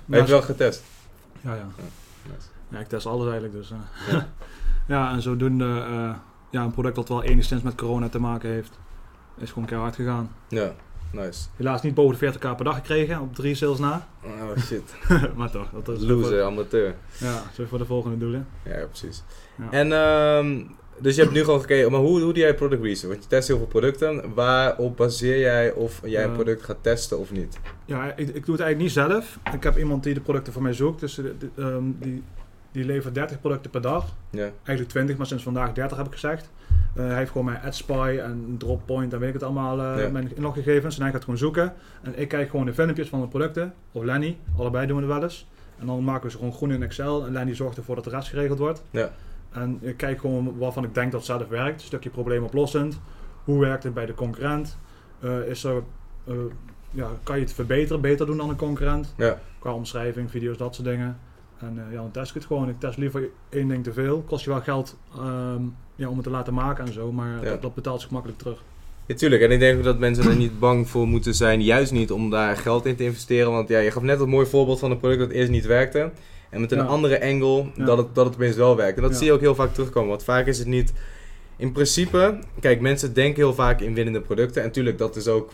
[0.05, 0.83] Maar je wel getest.
[1.41, 1.67] Ja, ja.
[1.77, 2.49] Nice.
[2.69, 3.53] Ja, ik test alles eigenlijk.
[3.55, 3.79] Dus, eh.
[4.12, 4.27] Ja.
[4.95, 6.14] ja, en zodoende eh,
[6.51, 8.79] ja, een product dat wel enigszins met corona te maken heeft,
[9.37, 10.31] is gewoon keihard gegaan.
[10.49, 10.73] Ja.
[11.12, 11.47] Nice.
[11.57, 14.07] Helaas niet boven de 40k per dag gekregen, op drie sales na.
[14.25, 14.94] Oh shit.
[15.37, 16.94] maar toch, dat is Loser, amateur.
[17.18, 18.47] Ja, zo voor de volgende doelen.
[18.64, 19.23] Ja, precies.
[19.57, 19.68] Ja.
[19.71, 20.62] En, ehm,
[21.01, 23.12] dus je hebt nu gewoon gekeken, maar hoe, hoe doe jij product research?
[23.12, 24.35] Want je test heel veel producten.
[24.35, 27.59] Waarop baseer jij of jij een product gaat testen of niet?
[27.85, 29.38] Ja, ik, ik doe het eigenlijk niet zelf.
[29.55, 31.01] Ik heb iemand die de producten voor mij zoekt.
[31.01, 32.23] Dus de- de- ehm, die,
[32.72, 34.14] die levert 30 producten per dag.
[34.31, 36.50] Ja, Eigenlijk 20, maar sinds vandaag 30 heb ik gezegd.
[36.94, 40.09] Eh, hij heeft gewoon mijn AdSpy en Droppoint en weet ik het allemaal, eh, Ja.
[40.11, 40.96] mijn inloggegevens.
[40.96, 41.72] En hij gaat gewoon zoeken.
[42.02, 43.74] En ik kijk gewoon de filmpjes van de producten.
[43.92, 45.48] Of Lenny, allebei doen we het wel eens.
[45.78, 47.26] En dan maken we ze gewoon groen in Excel.
[47.26, 48.83] En Lenny zorgt ervoor dat de rest geregeld wordt.
[48.90, 49.11] Ja.
[49.50, 51.81] En ik kijk gewoon waarvan ik denk dat het zelf werkt.
[51.81, 53.00] Een stukje probleemoplossend.
[53.44, 54.78] Hoe werkt het bij de concurrent?
[55.20, 55.83] Eh, is er,
[56.90, 59.14] ja, kan je het verbeteren, beter doen dan een concurrent?
[59.16, 61.18] ja, Qua omschrijving, video's, dat soort dingen.
[61.61, 62.68] En eh, ja, dan test ik het gewoon.
[62.68, 64.23] Ik test liever één ding te veel.
[64.27, 65.62] Kost je wel geld ehm,
[65.94, 67.12] ja, om het te laten maken en zo.
[67.12, 67.51] Maar Ja.
[67.51, 68.62] dat, dat betaalt zich makkelijk terug.
[69.07, 69.42] Ja, tuurlijk.
[69.42, 71.62] En ik denk ook dat mensen er niet bang voor moeten zijn.
[71.62, 73.53] Juist niet om daar geld in te investeren.
[73.53, 76.11] Want ja, je gaf net een mooi voorbeeld van een product dat eerst niet werkte.
[76.51, 78.97] En met een andere angle dat, het, dat het opeens wel werkt.
[78.97, 80.09] En dat zie je ook heel vaak terugkomen.
[80.09, 80.92] Want vaak is het niet...
[81.57, 82.38] In principe...
[82.61, 84.62] Kijk, mensen denken heel vaak in winnende producten.
[84.62, 85.51] En tuurlijk, dat is ook...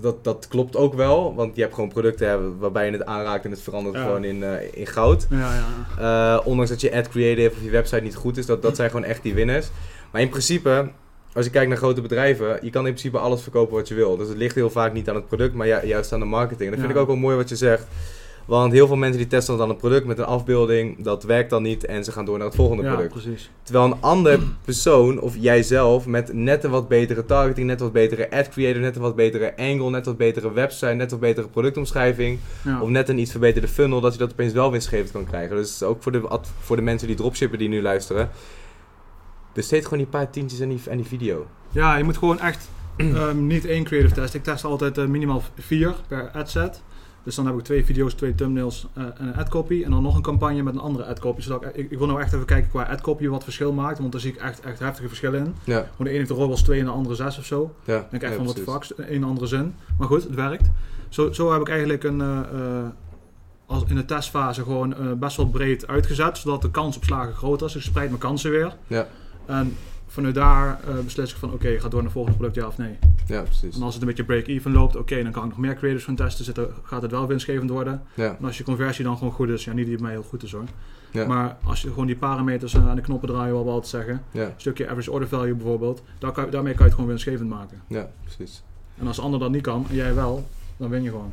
[0.00, 1.34] Dat, dat klopt ook wel.
[1.34, 4.02] Want je hebt gewoon producten hè, waarbij je het aanraakt en het verandert Ja.
[4.02, 5.26] gewoon in, eh, in goud.
[5.30, 6.36] Ja, ja.
[6.38, 8.90] Eh, ondanks dat je ad creative of je website niet goed is, dat, dat zijn
[8.90, 9.68] gewoon echt die winners.
[10.12, 10.88] Maar in principe,
[11.34, 14.16] als je kijkt naar grote bedrijven, je kan in principe alles verkopen wat je wil.
[14.16, 16.70] Dus het ligt heel vaak niet aan het product, maar ju- juist aan de marketing.
[16.70, 17.86] Dat vind ik ook wel mooi wat je zegt.
[18.46, 21.62] Want heel veel mensen die testen dan een product met een afbeelding, dat werkt dan
[21.62, 23.12] niet en ze gaan door naar het volgende ja product.
[23.12, 23.50] precies.
[23.62, 28.30] Terwijl een ander persoon of jijzelf met net een wat betere targeting, net wat betere
[28.30, 32.38] ad creator, net een wat betere angle, net wat betere website, net wat betere productomschrijving,
[32.64, 32.80] Ja.
[32.80, 35.56] of net een iets verbeterde funnel, dat je dat opeens wel winstgevend kan krijgen.
[35.56, 38.30] Dus ook voor de, voor de mensen die dropshippen die nu luisteren.
[39.52, 41.46] Besteed gewoon die paar tientjes aan die, die video.
[41.70, 44.34] Ja, je moet gewoon echt ehm, niet één creative test.
[44.34, 46.82] Ik test altijd eh, minimaal vier per adset.
[47.26, 49.82] Dus dan heb ik twee video's, twee thumbnails eh, en een adcopy.
[49.84, 51.40] En dan nog een campagne met een andere adcopy.
[51.40, 53.98] Zodat ik, ik, ik wil nou echt even kijken qua adcopy wat verschil maakt.
[53.98, 55.54] Want daar zie ik echt, echt heftige verschillen in.
[55.64, 57.74] Ja, Gewoon de ene heeft de ROAS 2 en de andere 6 of zo.
[57.84, 57.92] ja.
[57.92, 59.74] Dan denk ik echt van wat fucks, een en andere zin.
[59.98, 60.70] Maar goed, het werkt.
[61.08, 62.86] Zo, zo heb ik eigenlijk een, eh, eh,
[63.66, 66.38] als in de testfase gewoon best wel breed uitgezet.
[66.38, 67.76] Zodat de kans op slagen groter is.
[67.76, 68.76] Ik spreid mijn kansen weer.
[68.86, 69.06] Ja.
[69.46, 72.56] En vanuit daar eh, beslis ik van oké, ik ga door naar het volgende product
[72.60, 72.98] ja of nee.
[73.26, 73.76] Ja, precies.
[73.76, 76.14] En als het een beetje break-even loopt, oké, dan kan ik nog meer creators gaan
[76.14, 76.44] testen.
[76.44, 78.02] Zitten, gaat het wel winstgevend worden.
[78.14, 80.22] Ja, En als je conversie dan gewoon goed is, ja, niet die bij mij heel
[80.22, 80.64] goed is hoor.
[81.10, 83.88] ja, Maar als je gewoon die parameters eh, aan de knoppen draaien, wat we altijd
[83.90, 84.22] zeggen.
[84.30, 86.02] ja, Een stukje average order value bijvoorbeeld.
[86.18, 87.82] Daar kan, daarmee kan je het gewoon winstgevend maken.
[87.88, 88.62] ja, precies.
[88.98, 91.32] En als de ander dat niet kan en jij wel, dan win je gewoon.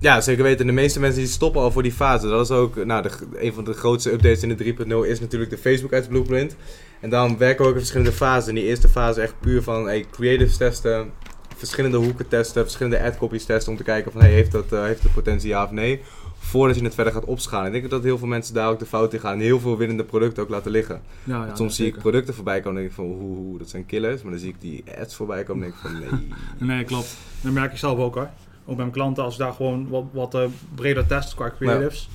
[0.00, 0.66] Ja, zeker weten.
[0.66, 2.28] De meeste mensen die stoppen al voor die fase.
[2.28, 5.50] Dat is ook nou, de, een van de grootste updates in de 3.0 is natuurlijk
[5.50, 6.56] de Facebook Ads Blueprint.
[7.00, 8.48] En daarom werken we ook in verschillende fasen.
[8.48, 11.12] In die eerste fase echt puur van hey, creatives testen,
[11.56, 14.82] verschillende hoeken testen, verschillende ad copies testen om te kijken van hey, heeft dat eh,
[14.82, 16.00] heeft het potentie ja of nee.
[16.38, 17.66] Voordat je het verder gaat opschalen.
[17.66, 19.32] Ik denk dat heel veel mensen daar ook de fout in gaan.
[19.32, 21.02] En heel veel winnende producten ook laten liggen.
[21.24, 23.58] Ja, ja, Want soms zie ik producten voorbij komen en denk ik van hoe, hoe,
[23.58, 24.22] dat zijn killers.
[24.22, 26.00] Maar dan zie ik die ads voorbij komen en denk ik van
[26.58, 26.76] nee.
[26.76, 27.16] Nee, klopt.
[27.40, 28.30] Dat merk ik zelf ook hoor.
[28.60, 32.08] Ook bij mijn klanten, als ik daar gewoon wat, wat eh, breder test qua creatives,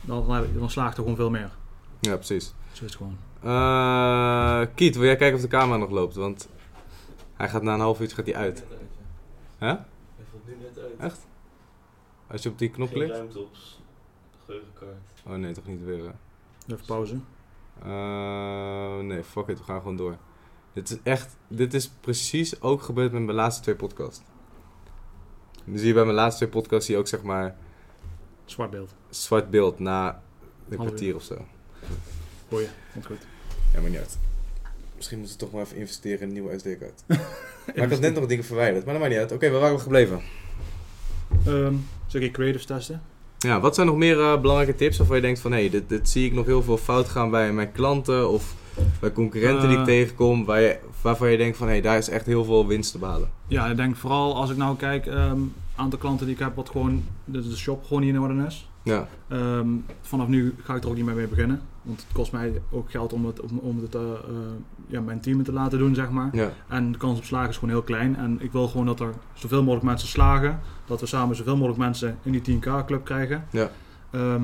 [0.00, 1.50] dan, dan, slaagt er gewoon veel meer.
[2.00, 2.54] Ja, precies.
[2.72, 3.16] Zo is het gewoon.
[3.42, 6.14] Eh Kiet, wil jij kijken of de camera nog loopt?
[6.14, 6.48] Want
[7.34, 8.64] hij gaat na een half uurtje gaat hij uit.
[9.58, 9.66] Hè?
[9.66, 9.76] Hij
[10.30, 10.98] valt nu net uit.
[10.98, 11.26] Echt?
[12.26, 13.10] Als je op die knop klikt?
[13.10, 13.56] ruimte op
[14.44, 15.22] geheugenkaart.
[15.26, 16.04] Oh nee, toch niet weer.
[16.04, 16.12] hè?
[16.74, 17.18] Even pauze.
[17.82, 20.16] Eh, nee, fuck it, we gaan gewoon door.
[20.72, 24.22] Dit is echt, dit is precies ook gebeurd met mijn laatste twee podcasts.
[25.70, 27.56] Nu zie je bij mijn laatste twee podcasts zie je ook zeg maar
[28.44, 28.94] Zwart beeld.
[29.10, 30.22] zwart beeld na
[30.68, 31.44] een Half kwartier of zo.
[32.48, 32.70] Boeien.
[32.92, 33.26] Komt goed.
[33.74, 34.18] Ja, maar niet uit.
[34.96, 37.02] Misschien moeten we toch maar even investeren in een nieuwe SD-kaart.
[37.76, 39.32] maar ik had net nog dingen verwijderd, maar dat maakt niet uit.
[39.32, 40.20] Oké, waar waren we gebleven?
[41.46, 41.74] Ehm
[42.08, 43.02] stukje creatives testen.
[43.38, 45.52] Ja, wat zijn nog meer eh, belangrijke tips waarvan je denkt van...
[45.52, 48.28] hé, hey, dit, dit zie ik nog heel veel fout gaan bij mijn klanten...
[48.28, 48.54] of
[49.00, 49.84] bij concurrenten die ik Eh.
[49.84, 50.44] tegenkom...
[50.44, 51.66] Waar je, waarvan je denkt van...
[51.66, 53.30] hé, hey, daar is echt heel veel winst te behalen.
[53.46, 55.40] Ja, ik denk vooral als ik nou kijk, ehm
[55.76, 58.70] aantal klanten die ik heb, wat gewoon de, de shop gewoon niet in orde is.
[58.82, 59.66] Ja, Ehm,
[60.00, 61.60] vanaf nu ga ik er ook niet meer mee beginnen.
[61.82, 64.00] Want het kost mij ook geld om het, om, om het eh,
[64.86, 66.28] ja, mijn team te laten doen, zeg maar.
[66.32, 68.16] ja, En de kans op slagen is gewoon heel klein.
[68.16, 70.60] En ik wil gewoon dat er zoveel mogelijk mensen slagen.
[70.86, 73.44] Dat we samen zoveel mogelijk mensen in die 10k club krijgen.
[73.50, 73.70] ja,
[74.10, 74.42] Ehm,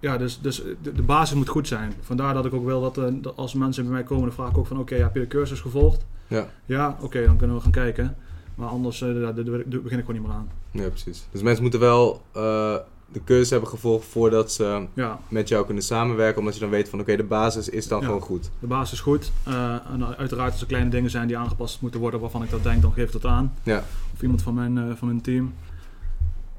[0.00, 1.92] ja, dus, dus de, de basis moet goed zijn.
[2.00, 4.50] Vandaar dat ik ook wil dat, eh, dat als mensen bij mij komen, dan vraag
[4.50, 6.04] ik ook van oké, heb je de cursus gevolgd?
[6.26, 6.46] ja.
[6.66, 8.16] Ja, oké, dan kunnen we gaan kijken.
[8.54, 10.48] Maar anders eh, daar, begin ik gewoon niet meer aan.
[10.70, 11.26] Ja, precies.
[11.30, 12.22] Dus mensen moeten wel...
[12.32, 12.74] eh,
[13.12, 16.38] de cursus hebben gevolgd voordat ze Ja, met jou kunnen samenwerken.
[16.38, 18.06] Omdat je dan weet van oké, de basis is dan Ja.
[18.06, 18.50] gewoon goed.
[18.60, 19.32] de basis is goed.
[19.44, 22.62] Eh, en uiteraard als er kleine dingen zijn die aangepast moeten worden waarvan ik dat
[22.62, 23.52] denk, dan geef ik dat aan.
[23.62, 23.84] Ja.
[24.14, 25.54] Of iemand van mijn, eh, van mijn team.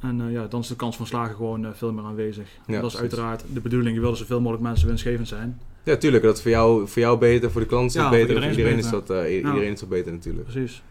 [0.01, 2.47] En eh, ja, dan is de kans van slagen gewoon eh, veel meer aanwezig.
[2.47, 2.99] Ja, dat is precies.
[2.99, 3.95] uiteraard de bedoeling.
[3.95, 5.59] Je wil zoveel mogelijk mensen winstgevend zijn.
[5.83, 6.23] Ja, tuurlijk.
[6.23, 8.25] Dat is voor jou, voor jou beter, voor de klant is dat beter.
[8.25, 9.47] Voor iedereen iedereen is is dat, eh, Ja.
[9.47, 10.47] iedereen is dat beter natuurlijk.
[10.49, 10.83] Precies.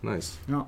[0.00, 0.32] Nice.
[0.46, 0.66] Ja.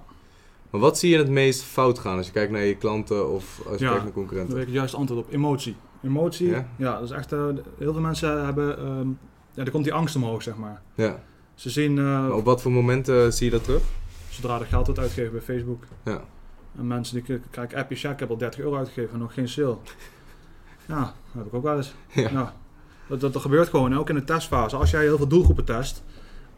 [0.70, 3.60] Maar wat zie je het meest fout gaan als je kijkt naar je klanten of
[3.66, 4.52] als je kijkt naar concurrenten?
[4.54, 5.32] weet ik het juiste antwoord op.
[5.32, 5.76] Emotie.
[6.02, 6.68] Emotie, Ja?
[6.76, 7.30] ja, dat is echt...
[7.30, 8.78] heel veel mensen hebben...
[8.78, 9.08] ehm
[9.54, 10.82] ja, er komt die angst omhoog, zeg maar.
[10.94, 11.22] Ja.
[11.54, 13.82] Ze zien, op wat voor momenten zie je dat terug?
[14.28, 15.82] zodra er geld wordt uitgegeven bij Facebook.
[16.04, 16.24] Ja.
[16.78, 19.34] En mensen die k- krijgen appjes, ja, ik heb al 30 euro uitgegeven en nog
[19.34, 19.76] geen sale.
[20.86, 21.94] Ja, dat heb ik ook wel eens.
[22.12, 22.30] Ja.
[22.32, 22.48] Nou,
[23.06, 24.76] dat, dat, dat gebeurt gewoon, ook in de testfase.
[24.76, 26.02] Als jij heel veel doelgroepen test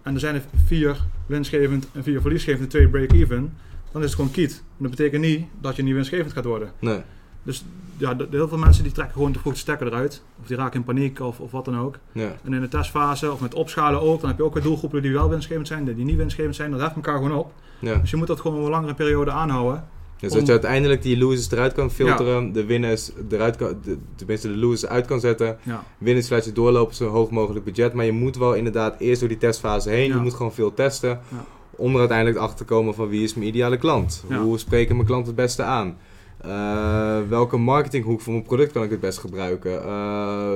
[0.03, 3.57] en er zijn er vier winstgevend en vier verliesgevend en twee break-even,
[3.93, 4.53] dan is het gewoon kiet.
[4.77, 6.73] En dat betekent niet dat je niet winstgevend gaat worden.
[6.79, 7.01] Nee.
[7.43, 7.65] Dus
[7.97, 10.23] ja, heel veel mensen die trekken gewoon te vroeg de stekker eruit.
[10.41, 11.99] Of die raken in paniek of, of wat dan ook.
[12.13, 12.33] Ja.
[12.45, 15.13] En in de testfase of met opschalen ook, dan heb je ook weer doelgroepen die
[15.13, 16.71] wel winstgevend zijn, die niet winstgevend zijn.
[16.71, 17.53] Dat heft elkaar gewoon op.
[17.79, 17.95] ja.
[17.97, 19.85] Dus je moet dat gewoon een langere periode aanhouden.
[20.21, 23.99] Dus Om- dat je uiteindelijk die losers eruit kan filteren, de winners eruit kan, de,
[24.17, 25.59] tenminste de losers uit kan zetten.
[25.63, 25.85] Ja.
[25.99, 27.93] Winners laat je doorlopen, zo hoog mogelijk budget.
[27.93, 30.09] Maar je moet wel inderdaad eerst door die testfase heen.
[30.09, 30.15] Ja.
[30.15, 31.09] Je moet gewoon veel testen.
[31.09, 31.45] Ja.
[31.71, 34.25] Om er uiteindelijk achter te komen van wie is mijn ideale klant.
[34.43, 35.97] Hoe spreken mijn klant het beste aan?
[36.41, 39.83] Eh, welke marketinghoek voor mijn product kan ik het best gebruiken?
[39.85, 40.53] Eh,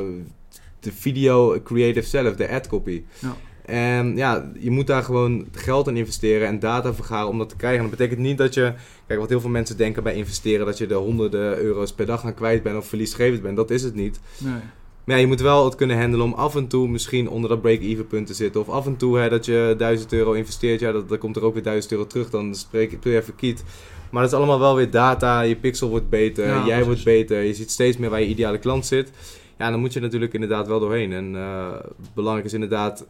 [0.81, 3.03] de video creative zelf, de ad copy.
[3.19, 3.37] Ja.
[3.65, 7.57] En ja, je moet daar gewoon geld in investeren en data vergaren om dat te
[7.57, 7.81] krijgen.
[7.81, 8.73] En dat betekent niet dat je,
[9.07, 12.25] kijk wat heel veel mensen denken bij investeren, dat je er honderden euro's per dag
[12.25, 13.57] aan kwijt bent of verliesgevend bent.
[13.57, 14.21] Dat is het niet.
[14.39, 14.61] Nee.
[15.05, 17.63] Maar ja, je moet wel het kunnen handelen om af en toe misschien onder dat
[17.63, 18.61] break-even punt te zitten.
[18.61, 21.45] Of af en toe hè, dat je 1000 euro investeert, ja, dat, dan komt er
[21.45, 22.31] ook weer 1000 euro terug.
[22.31, 23.65] Dan spreek ik weer even kiet.
[24.11, 25.41] Maar dat is allemaal wel weer data.
[25.41, 27.43] Je pixel wordt beter, Ja, jij wordt beter.
[27.43, 29.11] Je ziet steeds meer waar je ideale klant zit.
[29.59, 31.13] Ja, dan moet je natuurlijk inderdaad wel doorheen.
[31.13, 31.69] En eh,
[32.15, 33.07] belangrijk is inderdaad,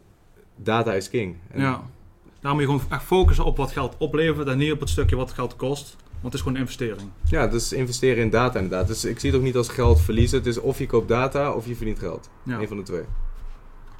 [0.56, 1.36] data is king.
[1.50, 1.82] En- Ja.
[2.40, 5.16] Daarom moet je gewoon echt focussen op wat geld oplevert en niet op het stukje
[5.16, 5.96] wat geld kost.
[6.10, 7.08] Want het is gewoon een investering.
[7.24, 8.86] Ja, dus investeren in data inderdaad.
[8.86, 10.38] Dus ik zie het ook niet als geld verliezen.
[10.38, 12.28] Het is of je koopt data of je verdient geld.
[12.42, 12.60] Ja.
[12.60, 13.02] Eén van de twee.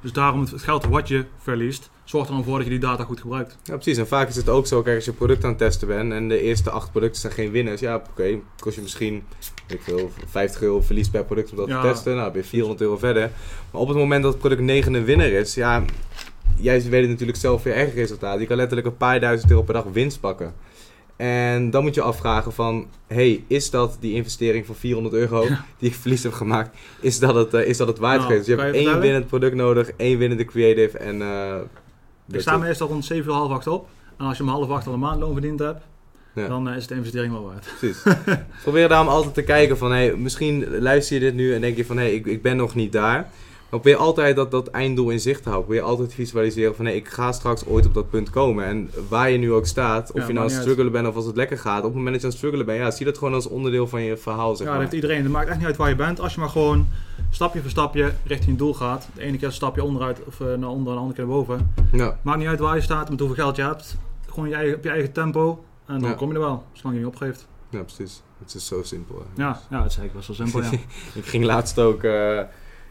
[0.01, 3.03] Dus daarom het geld wat je verliest, zorgt er dan voor dat je die data
[3.03, 3.57] goed gebruikt.
[3.63, 3.97] Ja, precies.
[3.97, 6.27] En vaak is het ook zo, kijk, als je product aan het testen bent en
[6.27, 7.79] de eerste acht producten zijn geen winnaars.
[7.81, 9.23] Ja, oké, kost je misschien,
[9.67, 11.81] ik veel, 50 euro verlies per product om dat Ja.
[11.81, 12.15] te testen.
[12.15, 13.31] Nou, ben je 400 euro verder.
[13.71, 15.83] Maar op het moment dat het product 9 een winnaar is, ja,
[16.55, 18.39] jij weet het natuurlijk zelf je eigen resultaat.
[18.39, 20.53] Je kan letterlijk een paar duizend euro per dag winst pakken.
[21.15, 25.47] En dan moet je afvragen van, hey, is dat die investering van 400 euro
[25.79, 28.45] die ik verlies heb gemaakt, is dat het, eh, is dat het waard Nou, geweest?
[28.45, 31.21] Dus je hebt je één winnend product nodig, één winnende creative en...
[31.21, 31.55] eh,
[32.31, 33.87] Ik sta meestal rond 7 uur half 8 op.
[34.17, 35.83] En als je om half 8 al een maandloon verdiend hebt,
[36.35, 36.47] Ja.
[36.47, 37.67] dan eh, is de investering wel waard.
[37.79, 38.03] Precies.
[38.63, 41.85] Probeer daarom altijd te kijken van, hey, misschien luister je dit nu en denk je
[41.85, 43.29] van, hé, hey, ik, ik ben nog niet daar.
[43.69, 45.67] Maar probeer altijd dat, dat einddoel in zicht te houden.
[45.69, 48.65] Probeer altijd te visualiseren van, hey, ik ga straks ooit op dat punt komen.
[48.65, 51.15] En waar je nu ook staat, of Ja, je nou aan het struggelen bent of
[51.15, 51.77] als het lekker gaat.
[51.77, 53.87] Op het moment dat je aan het struggelen bent, ja, zie dat gewoon als onderdeel
[53.87, 55.23] van je verhaal, zeg ja, dat heeft iedereen.
[55.23, 56.19] Het maakt echt niet uit waar je bent.
[56.19, 56.87] Als je maar gewoon
[57.29, 59.07] stapje voor stapje richting je doel gaat.
[59.13, 61.33] De ene keer een stapje onderuit of eh, naar onder en de andere keer naar
[61.35, 61.71] boven.
[61.91, 63.97] Ja, Maakt niet uit waar je staat, met hoeveel geld je hebt.
[64.29, 65.63] Gewoon je eigen, op je eigen tempo.
[65.85, 66.15] En dan Ja.
[66.15, 67.47] kom je er wel, zolang je niet opgeeft.
[67.69, 68.21] ja, precies.
[68.39, 69.25] Het is zo simpel.
[69.35, 70.69] Ja, ja het is eigenlijk wel zo simpel, ja.
[71.21, 72.03] Ik ging laatst ook.
[72.03, 72.39] eh,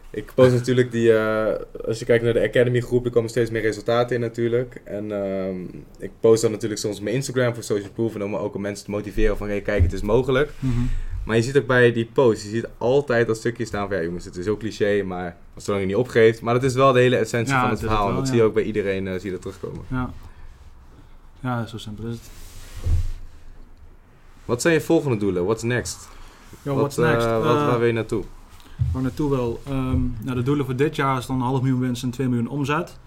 [0.09, 1.13] ik post natuurlijk die.
[1.13, 1.53] eh,
[1.87, 4.81] als je kijkt naar de Academy groep, er komen steeds meer resultaten in natuurlijk.
[4.83, 5.55] En ehm,
[5.97, 8.15] ik post dan natuurlijk soms op mijn Instagram voor social proof.
[8.15, 10.51] En om ook om mensen te motiveren van hey, kijk, het is mogelijk.
[10.59, 10.79] Mhm.
[11.23, 14.03] Maar je ziet ook bij die post, je ziet altijd dat stukje staan van ja
[14.03, 16.41] jongens, het is heel cliché, maar zolang je niet opgeeft.
[16.41, 17.99] Maar dat is wel de hele essentie Ja, van het verhaal.
[18.01, 18.29] het en dat ja.
[18.31, 19.81] zie je ook bij iedereen, eh, zie je dat terugkomen.
[19.87, 20.09] Ja.
[21.39, 22.29] ja, zo simpel is het.
[24.45, 25.45] Wat zijn je volgende doelen?
[25.45, 26.07] What's next?
[26.61, 27.25] Yo, wat, what's next?
[27.25, 28.23] eh, wat, waar wil je naartoe?
[28.91, 29.61] Waar naartoe wil.
[29.65, 32.27] Ehm, nou, de doelen voor dit jaar is dan een half miljoen winst en 2
[32.27, 32.97] miljoen omzet.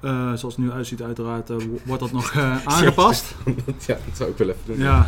[0.00, 3.34] Eh, zoals het nu uitziet, uiteraard eh, wo- wordt dat nog eh, aangepast.
[3.86, 4.78] ja, dat zou ik wel even doen.
[4.78, 5.06] ja,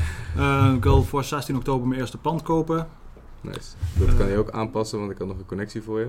[0.74, 2.88] ik wil voor 16 oktober mijn eerste pand kopen.
[3.40, 3.60] Nice.
[3.98, 6.08] Dat kan je ook aanpassen, want ik had nog een connectie voor je.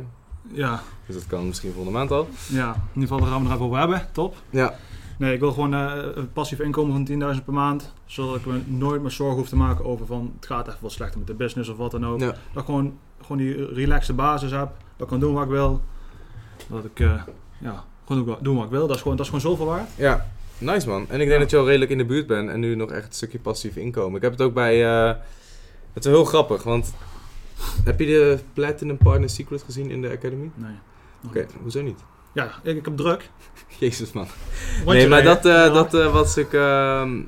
[0.52, 2.28] Ja, Dus dat kan misschien volgende maand al.
[2.48, 4.08] ja, in ieder geval daar gaan we er even over hebben.
[4.12, 4.36] Top.
[4.50, 4.76] Ja,
[5.18, 7.94] Nee, ik wil gewoon een passief inkomen van 10.000 per maand.
[8.06, 10.92] Zodat ik me nooit meer zorgen hoef te maken over van het gaat echt wat
[10.92, 12.20] slechter met de business of wat dan ook.
[12.20, 12.34] ja.
[12.54, 14.70] Dat gewoon, gewoon die relaxte basis heb.
[14.96, 15.82] Dat ik kan doen wat ik wil.
[16.68, 17.22] Dat ik eh,
[17.60, 18.88] ja, gewoon doe, doen wat ik wil.
[18.88, 19.90] Dat is gewoon, dat is gewoon zoveel waard.
[19.96, 20.28] ja.
[20.60, 21.06] Nice man.
[21.10, 21.38] En ik denk Ja.
[21.40, 23.76] dat je al redelijk in de buurt bent en nu nog echt een stukje passief
[23.76, 24.16] inkomen.
[24.16, 24.86] Ik heb het ook bij...
[24.86, 25.16] eh,
[25.94, 26.94] het is heel grappig, want...
[27.84, 30.52] Heb je de Platinum Partner Secret gezien in de Academy?
[30.56, 30.72] Nee.
[31.28, 32.00] Oké, hoezo niet?
[32.34, 33.30] Ja, ik, ik heb druk.
[33.80, 34.28] Jezus man.
[34.86, 36.54] Nee, maar dat, eh, dat eh, was ik...
[36.54, 37.20] ehm,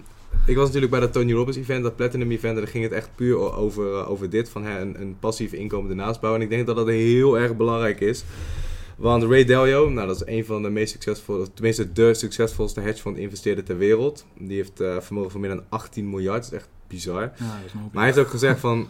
[0.46, 2.56] ik was natuurlijk bij dat Tony Robbins event, dat Platinum event.
[2.56, 4.50] En daar ging het echt puur over, eh, over dit.
[4.50, 6.42] Van hè, een, een passief inkomen ernaast bouwen.
[6.42, 8.24] En ik denk dat dat heel erg belangrijk is.
[8.96, 13.18] Want Ray Dalio, nou, dat is een van de meest succesvolle, tenminste de succesvolste hedgefond
[13.18, 14.26] investeerder ter wereld.
[14.38, 16.44] Die heeft eh, vermogen van meer dan 18 miljard.
[16.44, 17.22] Dat is echt bizar.
[17.22, 17.74] Ja, is.
[17.74, 18.88] Maar hij heeft ook gezegd van,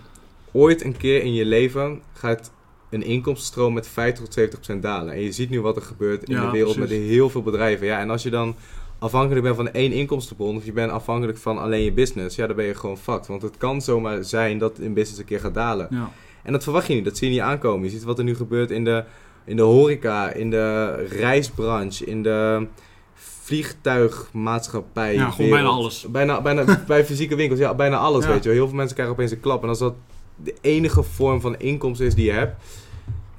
[0.52, 2.52] ooit een keer in je leven gaat
[2.90, 5.14] een inkomstenstroom met 50 tot 70 procent dalen.
[5.14, 6.98] En je ziet nu wat er gebeurt in Ja, de wereld precies.
[6.98, 7.86] met heel veel bedrijven.
[7.86, 8.56] Ja, en als je dan
[9.00, 12.56] afhankelijk bent van één inkomstenbron, of je bent afhankelijk van alleen je business, ja, dan
[12.56, 13.28] ben je gewoon fucked.
[13.28, 15.88] Want het kan zomaar zijn dat een business een keer gaat dalen.
[15.90, 16.10] Ja.
[16.44, 17.84] En dat verwacht je niet, dat zie je niet aankomen.
[17.86, 19.04] Je ziet wat er nu gebeurt in de,
[19.46, 22.68] in de horeca, in de reisbranche, in de
[23.14, 25.14] vliegtuigmaatschappij.
[25.14, 26.06] Ja, gewoon bijna alles.
[26.10, 28.32] Bijna, bijna bij fysieke winkels, ja, bijna alles, Ja.
[28.32, 28.58] weet je wel.
[28.58, 29.64] Heel veel mensen krijgen opeens een klap.
[29.64, 29.94] En als dat
[30.36, 32.64] de enige vorm van inkomsten is die je hebt,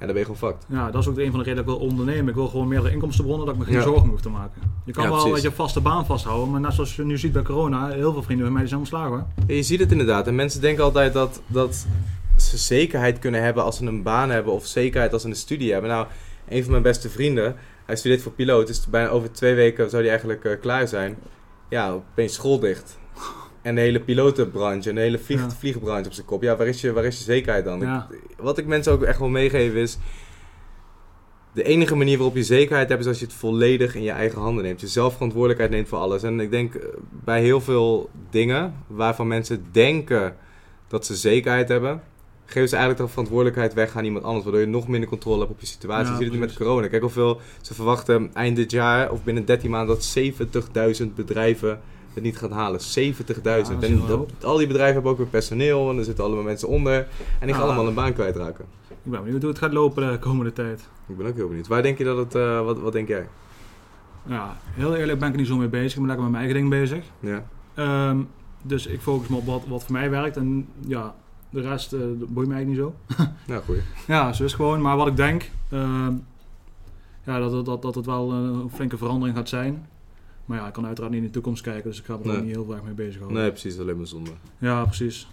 [0.01, 0.65] ja, dan ben je gewoon fucked.
[0.77, 2.27] ja, dat is ook een van de redenen dat ik wil ondernemen.
[2.27, 3.81] Ik wil gewoon meerdere inkomstenbronnen, dat ik me geen Ja.
[3.83, 4.61] zorgen hoef te maken.
[4.85, 7.41] Je kan Ja, wel je, vaste baan vasthouden, maar net zoals je nu ziet bij
[7.41, 9.25] corona, heel veel vrienden van mij zijn ontslagen hoor.
[9.47, 10.27] Ja, je ziet het inderdaad.
[10.27, 11.85] En mensen denken altijd dat, dat
[12.37, 15.71] ze zekerheid kunnen hebben als ze een baan hebben of zekerheid als ze een studie
[15.71, 15.89] hebben.
[15.89, 16.07] Nou,
[16.49, 20.01] een van mijn beste vrienden, hij studeert voor piloot, dus bijna over twee weken zou
[20.01, 21.17] hij eigenlijk eh, klaar zijn.
[21.69, 22.99] Ja, opeens school dicht.
[23.61, 25.49] En de hele pilotenbranche en de hele vlieg, Ja.
[25.49, 26.41] vliegbranche op zijn kop.
[26.43, 27.79] Ja, waar is je, waar is je zekerheid dan?
[27.79, 28.07] Ja.
[28.11, 29.97] Ik- wat ik mensen ook echt wil meegeven is...
[31.53, 34.41] De enige manier waarop je zekerheid hebt is als je het volledig in je eigen
[34.41, 34.81] handen neemt.
[34.81, 36.23] Je zelf verantwoordelijkheid neemt voor alles.
[36.23, 40.35] En ik denk eh, bij heel veel dingen waarvan mensen denken
[40.87, 42.01] dat ze zekerheid hebben,
[42.45, 44.43] geven ze eigenlijk de verantwoordelijkheid weg aan iemand anders.
[44.43, 46.05] Waardoor je nog minder controle hebt op je situatie.
[46.05, 46.87] Ja, je ziet het nu met corona.
[46.87, 50.03] Kijk hoeveel ze verwachten eind dit jaar of binnen 13 maanden dat
[51.01, 51.79] 70.000 bedrijven
[52.13, 52.79] het niet gaan halen.
[52.81, 52.87] 70.000.
[53.43, 56.23] Ja, dat is en dat- al die bedrijven hebben ook weer personeel en er zitten
[56.23, 56.93] allemaal mensen onder.
[57.39, 57.67] En die gaan Ja.
[57.67, 58.65] allemaal een baan kwijtraken.
[59.03, 60.87] Ik ben benieuwd hoe het gaat lopen de komende tijd.
[61.07, 61.67] Ik ben ook heel benieuwd.
[61.67, 63.27] Waar denk je dat het, eh, wat, wat denk jij?
[64.25, 65.91] Ja, heel eerlijk ben ik er niet zo mee bezig.
[65.91, 67.05] Ik ben lekker met mijn eigen ding bezig.
[67.19, 67.45] Ja.
[67.73, 68.17] Ehm,
[68.61, 70.37] dus ik focus me op wat, wat voor mij werkt.
[70.37, 71.15] En ja,
[71.49, 72.77] de rest eh, boeit mij eigenlijk niet
[73.17, 73.25] zo.
[73.47, 73.81] Nou, goeie.
[74.07, 74.81] Ja, zo is gewoon.
[74.81, 76.13] Maar wat ik denk, ehm,
[77.23, 79.87] ja, dat, dat, dat het wel een flinke verandering gaat zijn.
[80.51, 81.89] Maar ja, ik kan uiteraard niet in de toekomst kijken.
[81.89, 82.37] Dus ik ga er Nee.
[82.37, 83.41] ook niet heel erg mee bezig houden.
[83.41, 83.79] Nee, precies.
[83.79, 84.29] Alleen maar zonde.
[84.57, 85.27] Ja, precies.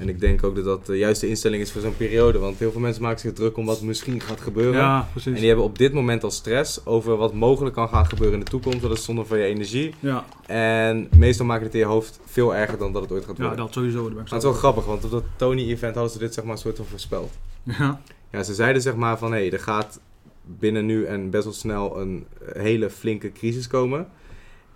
[0.00, 2.38] En ik denk ook dat dat de juiste instelling is voor zo'n periode.
[2.38, 4.80] Want heel veel mensen maken zich druk om wat misschien gaat gebeuren.
[4.80, 5.32] Ja, precies.
[5.32, 8.44] En die hebben op dit moment al stress over wat mogelijk kan gaan gebeuren in
[8.44, 8.80] de toekomst.
[8.82, 9.94] Dat is zonde van je energie.
[10.00, 13.36] Ja, En meestal maakt het in je hoofd veel erger dan dat het ooit gaat
[13.36, 13.64] ja, worden.
[13.64, 14.06] dat sowieso.
[14.06, 16.52] Ik Maar het is wel grappig, want op dat Tony-event hadden ze dit zeg maar
[16.52, 17.32] een soort van voorspeld.
[17.62, 20.00] Ja, Ja, ze zeiden zeg maar van, hé, hey, er gaat
[20.46, 24.06] binnen nu en best wel snel een hele flinke crisis komen.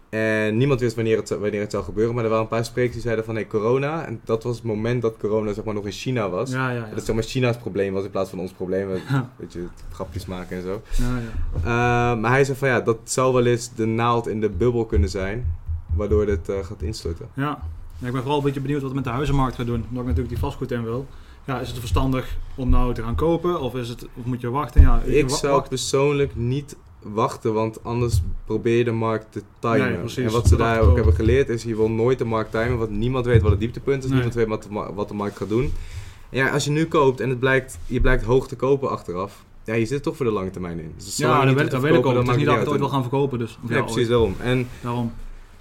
[0.08, 2.92] En niemand wist wanneer het, wanneer het zou gebeuren, maar er waren een paar sprekers
[2.92, 4.04] die zeiden van, hé, corona.
[4.04, 6.50] En dat was het moment dat corona zeg maar nog in China was.
[6.50, 6.74] ja, ja.
[6.74, 6.80] ja.
[6.80, 8.88] Dat het zeg maar China's probleem was in plaats van ons probleem.
[9.36, 10.82] Weet je, grapjes maken en zo.
[10.92, 12.14] ja, ja.
[12.14, 14.86] Uh, maar hij zei van, ja, dat zou wel eens de naald in de bubbel
[14.86, 15.56] kunnen zijn.
[15.94, 17.28] Waardoor dit uh, gaat instorten.
[17.34, 17.58] Ja.
[17.98, 19.84] Ja, ik ben vooral een beetje benieuwd wat het met de huizenmarkt gaat doen.
[19.88, 21.06] Omdat ik natuurlijk die vastgoed in wil.
[21.48, 23.60] Ja, is het verstandig om nou te gaan kopen?
[23.60, 24.80] Of, is het, of moet je wachten?
[24.80, 29.78] Ja, Ik zou wacht- persoonlijk niet wachten, want anders probeer je de markt te timen.
[30.16, 32.78] Nee, en wat ze daar ook hebben geleerd is, je wil nooit de markt timen,
[32.78, 34.12] want niemand weet wat het dieptepunt is, Nee.
[34.14, 35.72] niemand weet wat de, ma- wat de markt gaat doen.
[36.30, 39.44] En ja, als je nu koopt en het blijkt, je blijkt hoog te kopen achteraf,
[39.64, 40.92] ja, je zit toch voor de lange termijn in.
[40.96, 42.14] Dus Ja, je dat niet weet, ik ook.
[42.14, 43.38] Het is dan niet dat ik maakt het ooit wil gaan verkopen.
[43.38, 43.58] Dus.
[43.68, 44.34] Ja, ja, precies daarom.
[44.40, 45.12] En Daarom.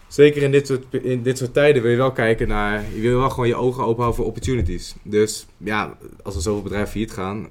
[0.08, 2.84] Zeker in dit, soort, in dit soort tijden wil je wel kijken naar...
[2.96, 4.96] Je wil wel gewoon je ogen open houden voor opportunities.
[5.04, 7.48] Dus ja, als er zoveel bedrijven failliet gaan...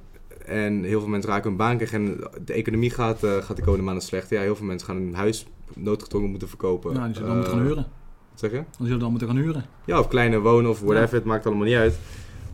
[0.46, 1.98] en heel veel mensen raken hun baan krijgen...
[1.98, 4.30] en de economie gaat, eh, gaat de komende maanden slecht...
[4.30, 6.94] ja, heel veel mensen gaan hun huis noodgedwongen moeten verkopen.
[6.94, 7.86] Ja, die zullen dan Eh, moeten gaan huren.
[8.30, 8.56] Wat zeg je?
[8.56, 9.64] Die zullen dan moeten gaan huren.
[9.84, 11.98] Ja, of kleine wonen of whatever, het maakt allemaal niet uit.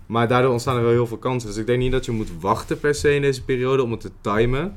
[0.07, 1.49] Maar daardoor ontstaan er wel heel veel kansen.
[1.49, 4.01] Dus ik denk niet dat je moet wachten per se in deze periode om het
[4.01, 4.77] te timen.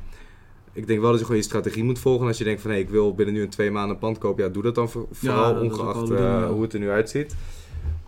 [0.76, 2.28] Ik denk wel dat je gewoon je strategie moet volgen.
[2.28, 4.44] Als je denkt van hé, ik wil binnen nu in twee maanden een pand kopen,
[4.44, 7.36] ja, doe dat dan voor- vooral dat ongeacht eh, hoe het er nu uitziet.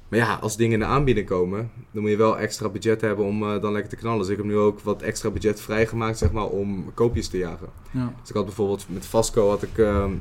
[0.08, 3.26] Maar ja, als dingen in de aanbieding komen, dan moet je wel extra budget hebben
[3.26, 4.20] om eh, dan lekker te knallen.
[4.20, 7.68] Dus ik heb nu ook wat extra budget vrijgemaakt, zeg maar, om koopjes te jagen.
[7.92, 8.14] Ja.
[8.22, 10.12] Dus ik had bijvoorbeeld met Vasco had ik, ehm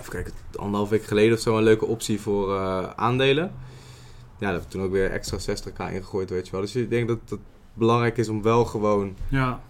[0.00, 3.44] even kijken, anderhalf week geleden of zo een leuke optie voor eh, aandelen.
[4.38, 6.60] Ja, daar heb ik toen ook weer extra 60k ingegooid, weet je wel.
[6.60, 7.38] Dus ik denk dat het
[7.74, 9.60] belangrijk is om wel gewoon Ja.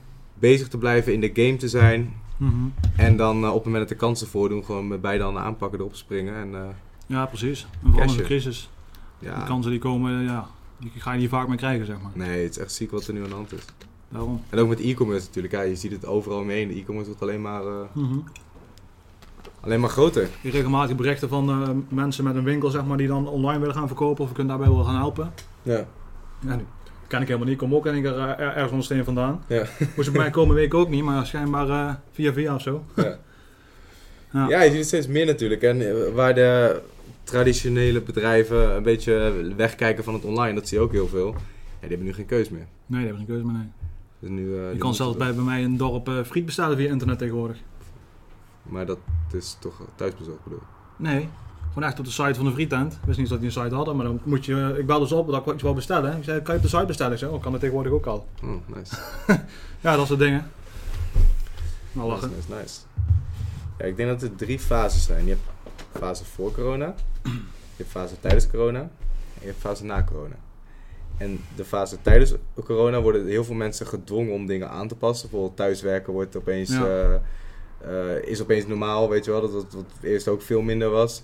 [0.40, 2.14] Bezig te blijven, in de game te zijn.
[2.37, 2.53] Mhm.
[2.96, 5.79] En dan eh, op het moment dat de kansen voordoen, gewoon met beide handen aanpakken,
[5.79, 6.35] erop springen.
[6.37, 6.68] En eh,
[7.07, 7.66] ja, precies.
[7.85, 8.70] En vooral in de crisis.
[9.18, 10.46] De ja, kansen die komen, ja,
[10.79, 12.11] die ga je niet vaak meer krijgen, zeg maar.
[12.14, 13.64] nee, het is echt ziek wat er nu aan de hand is.
[14.09, 14.42] Daarom.
[14.48, 16.66] En ook met e-commerce natuurlijk, ja, je ziet het overal mee.
[16.68, 18.18] De e-commerce wordt alleen maar, eh, Mhm.
[19.61, 20.29] alleen maar groter.
[20.40, 23.87] Je regelmatig berichten van mensen met een winkel, zeg maar, die dan online willen gaan
[23.87, 25.32] verkopen of we kunnen daarbij wel gaan helpen.
[25.62, 25.84] Ja.
[26.41, 26.61] Ja,
[27.11, 27.61] ken ik helemaal niet.
[27.61, 29.44] Ik kom ook en ik er eh, er- ergens ondersteunen vandaan.
[29.46, 29.64] Ja.
[29.96, 32.84] Moest ik bij mij komen week ook niet, maar schijnbaar eh, via via of zo.
[32.96, 33.18] Ja.
[34.32, 34.48] Ja.
[34.48, 35.62] Ja, je ziet het steeds meer natuurlijk.
[35.62, 36.80] En eh, waar de
[37.24, 40.54] traditionele bedrijven een beetje wegkijken van het online.
[40.54, 41.26] Dat zie je ook heel veel.
[41.26, 41.36] Ja,
[41.80, 42.66] die hebben nu geen keus meer.
[42.86, 43.54] Nee, dat heb ik geen keuze meer.
[43.54, 43.68] Nee.
[44.18, 46.88] Dus nu, Je die kan zelfs bij, bij mij een dorp eh, friet bestellen via
[46.90, 47.56] internet tegenwoordig.
[48.62, 48.98] Maar dat
[49.32, 50.62] is toch thuisbezorgd bedoel.
[50.96, 51.28] Nee,
[51.72, 52.92] gewoon echt op de site van de frietent.
[52.92, 54.74] Ik wist niet dat die een site hadden, maar dan moet je...
[54.78, 56.16] Ik belde ze op dat ik iets wou bestellen.
[56.16, 57.12] Ik zei, kan je op de site bestellen?
[57.12, 58.26] Ik zei, oh, kan dat tegenwoordig ook al.
[58.42, 58.96] Oh, nice.
[59.80, 60.50] Ja, dat soort dingen.
[61.92, 62.30] Nou, lachen.
[62.36, 62.80] nice, nice.
[63.78, 65.24] Ja, ik denk dat er drie fases zijn.
[65.24, 65.42] Je hebt
[65.98, 67.30] fase voor corona, je
[67.76, 68.90] hebt fase tijdens corona en
[69.40, 70.34] je hebt fase na corona.
[71.16, 75.28] En de fase tijdens corona worden heel veel mensen gedwongen om dingen aan te passen.
[75.28, 76.84] Bijvoorbeeld thuiswerken wordt opeens, Ja.
[76.86, 77.14] eh,
[78.14, 79.40] eh, is opeens normaal, weet je wel.
[79.40, 81.22] Dat wat, wat eerst ook veel minder was.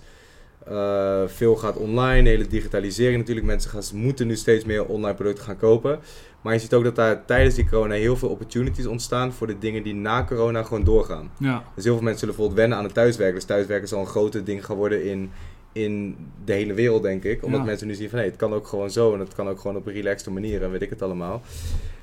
[0.69, 3.45] Eh, veel gaat online, hele digitalisering natuurlijk.
[3.47, 5.99] Mensen gaan, moeten nu steeds meer online producten gaan kopen.
[6.41, 9.57] Maar je ziet ook dat daar tijdens die corona heel veel opportunities ontstaan voor de
[9.59, 11.31] dingen die na corona gewoon doorgaan.
[11.39, 13.35] Ja, Dus heel veel mensen zullen bijvoorbeeld wennen aan het thuiswerken.
[13.35, 15.31] Dus thuiswerken zal een groter ding gaan worden in,
[15.71, 16.15] in
[16.45, 17.43] de hele wereld, denk ik.
[17.43, 17.65] Omdat Ja.
[17.65, 19.13] mensen nu zien van, hé, het kan ook gewoon zo.
[19.13, 21.41] En het kan ook gewoon op een relaxte manier en weet ik het allemaal.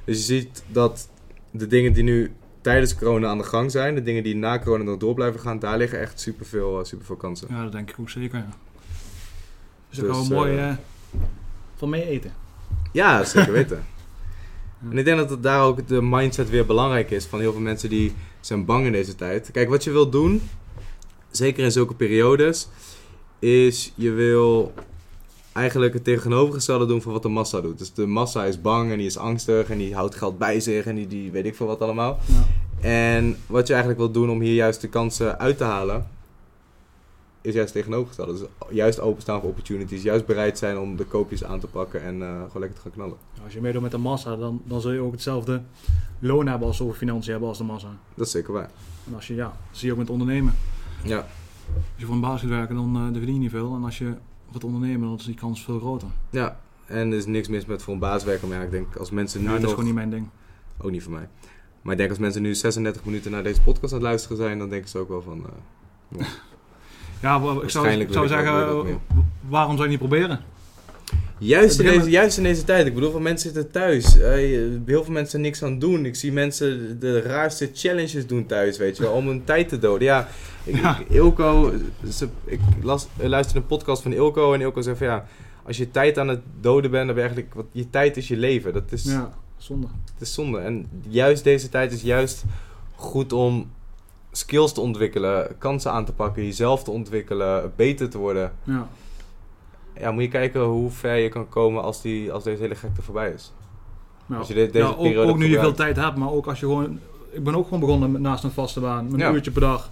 [0.05, 1.09] Dus je ziet dat
[1.51, 2.31] de dingen die nu
[2.65, 3.95] tijdens corona aan de gang zijn...
[3.95, 5.59] de dingen die na corona nog door blijven gaan...
[5.59, 7.49] daar liggen echt superveel, uh, superveel kansen.
[7.51, 8.39] ja, dat denk ik ook zeker.
[8.39, 8.47] Ja.
[9.89, 10.77] Dus, Dus, daar gaan we mooi eh, eh,
[11.75, 12.33] van mee eten.
[12.93, 13.85] Ja, zeker weten.
[14.91, 17.61] En ik denk dat het daar ook de mindset weer belangrijk is van heel veel
[17.61, 19.51] mensen die zijn bang in deze tijd.
[19.51, 20.43] Kijk, wat je wilt doen,
[21.31, 22.69] zeker in zulke periodes,
[23.39, 24.75] is je wil
[25.55, 27.79] eigenlijk het tegenovergestelde doen van wat de massa doet.
[27.79, 30.87] Dus de massa is bang en die is angstig en die houdt geld bij zich
[30.87, 32.19] en die, die weet ik veel wat allemaal.
[32.25, 32.45] Ja.
[32.89, 36.09] En wat je eigenlijk wilt doen om hier juist de kansen uit te halen,
[37.41, 38.33] is juist het tegenovergestelde.
[38.33, 42.23] Dus juist openstaan voor opportunities, juist bereid zijn om de koopjes aan te pakken en
[42.23, 43.17] eh, gewoon lekker te gaan knallen.
[43.45, 45.63] Als je meedoet met de massa, dan, dan zul je ook hetzelfde
[46.19, 47.89] loon hebben als zoveel financiën hebben als de massa.
[48.15, 48.71] Dat is zeker waar.
[49.07, 50.55] En als je, ja, dat zie je ook met ondernemen.
[51.03, 51.27] Ja, Als
[51.97, 53.75] je voor een baas gaat werken, dan, dan verdien je niet veel.
[53.75, 54.15] En als je
[54.55, 56.09] gaat ondernemen, dan is die kans veel groter.
[56.31, 58.49] Ja, en er is niks mis met voor een baas werken.
[58.49, 59.75] Maar ja, ik denk als mensen nu Ja, dat is nog...
[59.75, 60.29] gewoon niet mijn ding.
[60.79, 61.29] Ook niet voor mij.
[61.83, 64.59] Maar ik denk als mensen nu 36 minuten naar deze podcast aan het luisteren zijn...
[64.59, 65.45] dan denken ze ook wel van...
[66.19, 66.27] eh,
[67.21, 69.01] Ja, ik zou, Waarschijnlijk ik zou zeggen,
[69.49, 70.41] waarom zou je niet proberen?
[71.39, 72.87] Juist, in deze, juist in deze tijd.
[72.87, 74.15] Ik bedoel, van mensen zitten thuis.
[74.15, 76.05] Heel veel mensen niks aan doen.
[76.07, 79.13] Ik zie mensen de raarste challenges doen thuis, weet je wel.
[79.13, 80.07] Om hun tijd te doden.
[80.07, 80.29] Ja,
[80.65, 80.99] ik, Ja.
[80.99, 81.73] ik- Ilko...
[82.13, 85.07] Ze, ik las, eh, luisterde een podcast van Ilko en Ilko zei van...
[85.07, 85.27] Ja,
[85.67, 87.55] als je tijd aan het doden bent, dan ben je eigenlijk...
[87.55, 88.73] Wat, je tijd is je leven.
[88.73, 89.05] Dat is...
[89.05, 89.87] Ja, zonde.
[90.13, 90.59] Het is zonde.
[90.59, 92.45] En juist deze tijd is juist
[92.95, 93.71] goed om
[94.33, 98.53] skills te ontwikkelen, kansen aan te pakken, jezelf te ontwikkelen, beter te worden.
[98.65, 98.89] Ja.
[99.99, 103.03] Ja, moet je kijken hoe ver je kan komen als, die, als deze hele gekte
[103.03, 103.53] voorbij is.
[104.27, 104.37] Ja.
[104.37, 106.47] Als je de- deze ja, ook, periode ook nu je veel tijd hebt, maar ook
[106.47, 106.99] als je gewoon...
[107.31, 109.33] Ik ben ook gewoon begonnen met, naast een vaste baan, een Ja.
[109.33, 109.91] uurtje per dag.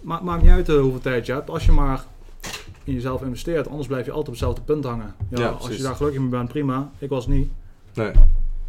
[0.00, 2.04] Ma maakt niet uit eh, hoeveel tijd je hebt, als je maar
[2.84, 3.68] in jezelf investeert.
[3.68, 5.14] Anders blijf je altijd op hetzelfde punt hangen.
[5.28, 6.90] Ja, Ja, als je daar gelukkig mee bent, prima.
[6.98, 7.50] Ik was niet.
[7.94, 8.10] Nee.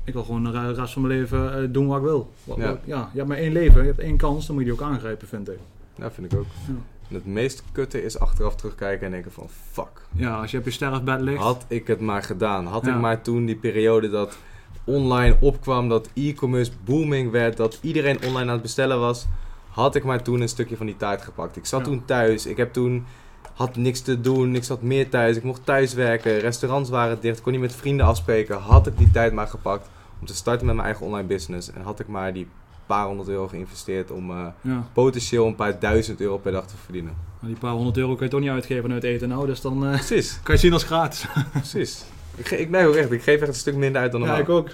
[0.03, 2.31] Ik wil gewoon de re- rest van mijn leven eh, doen wat ik wil.
[2.43, 2.67] Wat, Ja.
[2.67, 4.79] wat- ja, je hebt maar één leven, je hebt één kans, dan moet je die
[4.81, 5.59] ook aangrijpen, vind ik.
[5.95, 6.45] Ja, vind ik ook.
[6.67, 6.73] Ja.
[7.07, 10.01] Het meest kutte is achteraf terugkijken en denken van fuck.
[10.11, 11.41] Ja, als je op je sterfbed ligt.
[11.41, 12.65] Had ik het maar gedaan.
[12.65, 12.93] Had Ja.
[12.93, 14.37] ik maar toen die periode dat
[14.83, 19.25] online opkwam, dat e-commerce booming werd, dat iedereen online aan het bestellen was,
[19.69, 21.55] had ik maar toen een stukje van die taart gepakt.
[21.55, 21.85] Ik zat Ja.
[21.85, 23.05] toen thuis, ik heb toen
[23.53, 27.41] had niks te doen, ik zat meer thuis, ik mocht thuis werken, restaurants waren dicht,
[27.41, 28.57] kon niet met vrienden afspreken.
[28.57, 29.89] Had ik die tijd maar gepakt
[30.19, 32.47] om te starten met mijn eigen online business en had ik maar die
[32.85, 36.77] paar honderd euro geïnvesteerd om eh, Ja, potentieel een paar duizend euro per dag te
[36.83, 37.13] verdienen.
[37.39, 39.79] maar die paar honderd euro kun je toch niet uitgeven uit eten nou, dus dan
[39.79, 41.25] Precies, kan je zien als gratis.
[41.51, 42.05] precies.
[42.35, 44.43] Ik, ik merk ook echt, ik geef echt een stuk minder uit dan Ja, normaal.
[44.43, 44.67] ik ook.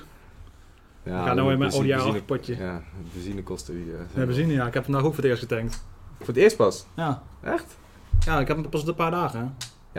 [1.03, 2.55] Ja, ik ga nou in mijn benzine- oude jaar benzine- afpotje.
[2.57, 3.85] Ja, de benzinekosten die...
[3.85, 4.67] zijn Ja, benzine, ja.
[4.67, 5.83] Ik heb vandaag ook voor het eerst getankt.
[6.17, 6.85] Voor het eerst pas?
[6.95, 7.21] Ja.
[7.43, 7.77] Echt?
[8.25, 9.45] Ja, ik heb hem pas een paar dagen, hè.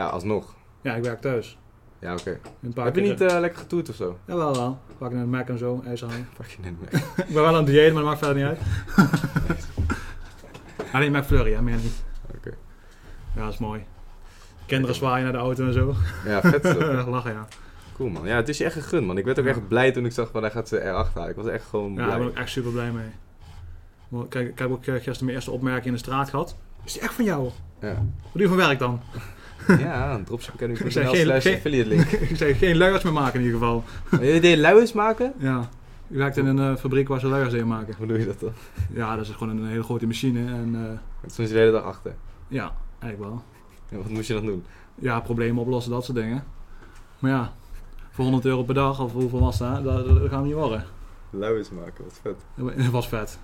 [0.01, 0.55] Ja, alsnog.
[0.83, 1.59] Ja, ik werk thuis.
[2.03, 2.39] Ja, oké.
[2.63, 4.19] Een Heb je niet eh, lekker getoerd of zo?
[4.27, 4.79] Jawel, wel.
[4.99, 6.29] Pak naar de Mac en zo, ijs halen.
[6.37, 7.03] Pak je net mee.
[7.17, 8.59] ik ben wel aan het dieet, maar dat maakt verder niet uit.
[10.93, 12.03] Alleen McFlurry, hè, meer niet.
[12.37, 12.51] Oké.
[13.35, 13.85] Ja, dat is mooi.
[14.67, 15.95] Kinderen zwaaien naar de auto en zo.
[16.25, 16.65] Ja, vet.
[17.09, 17.47] Lachen, ja.
[17.97, 18.27] Cool man.
[18.27, 19.19] Ja, het is je echt gegund man.
[19.19, 19.51] Ik werd ook Ja.
[19.51, 21.31] echt blij toen ik zag van hij gaat ze erachter halen.
[21.31, 22.07] Ik was echt gewoon Ja, blij.
[22.09, 24.27] daar ben ik echt super blij mee.
[24.29, 26.57] Kijk, ik heb ook eh, gisteren mijn eerste opmerking in de straat gehad.
[26.85, 27.51] Is die echt van jou?
[27.81, 29.01] Ja, Wat doe je van werk dan?
[29.79, 30.21] ja
[30.57, 32.07] geen- slash geen- affiliate link.
[32.31, 33.85] ik zei geen luiers meer maken in ieder geval.
[34.21, 35.33] Wil je die luiers maken?
[35.39, 35.61] Ja.
[36.09, 37.95] Ik werkte in een eh, fabriek waar ze luiers in maken.
[37.99, 38.53] Hoe doe je dat dan?
[38.93, 40.39] Ja, dat is gewoon een hele grote machine.
[40.39, 42.15] En eh, Dat stond je de hele dag achter.
[42.49, 43.43] ja, eigenlijk wel.
[43.89, 44.65] Ja, wat moest je dan doen?
[44.95, 46.45] Ja, problemen oplossen, dat soort dingen.
[47.19, 47.53] Maar ja,
[48.11, 49.85] voor 100 euro per dag, of hoeveel was dat?
[49.85, 50.85] Dat, dat gaan we niet worden.
[51.31, 52.37] Luiers maken, wat vet.
[52.77, 53.39] Dat was vet.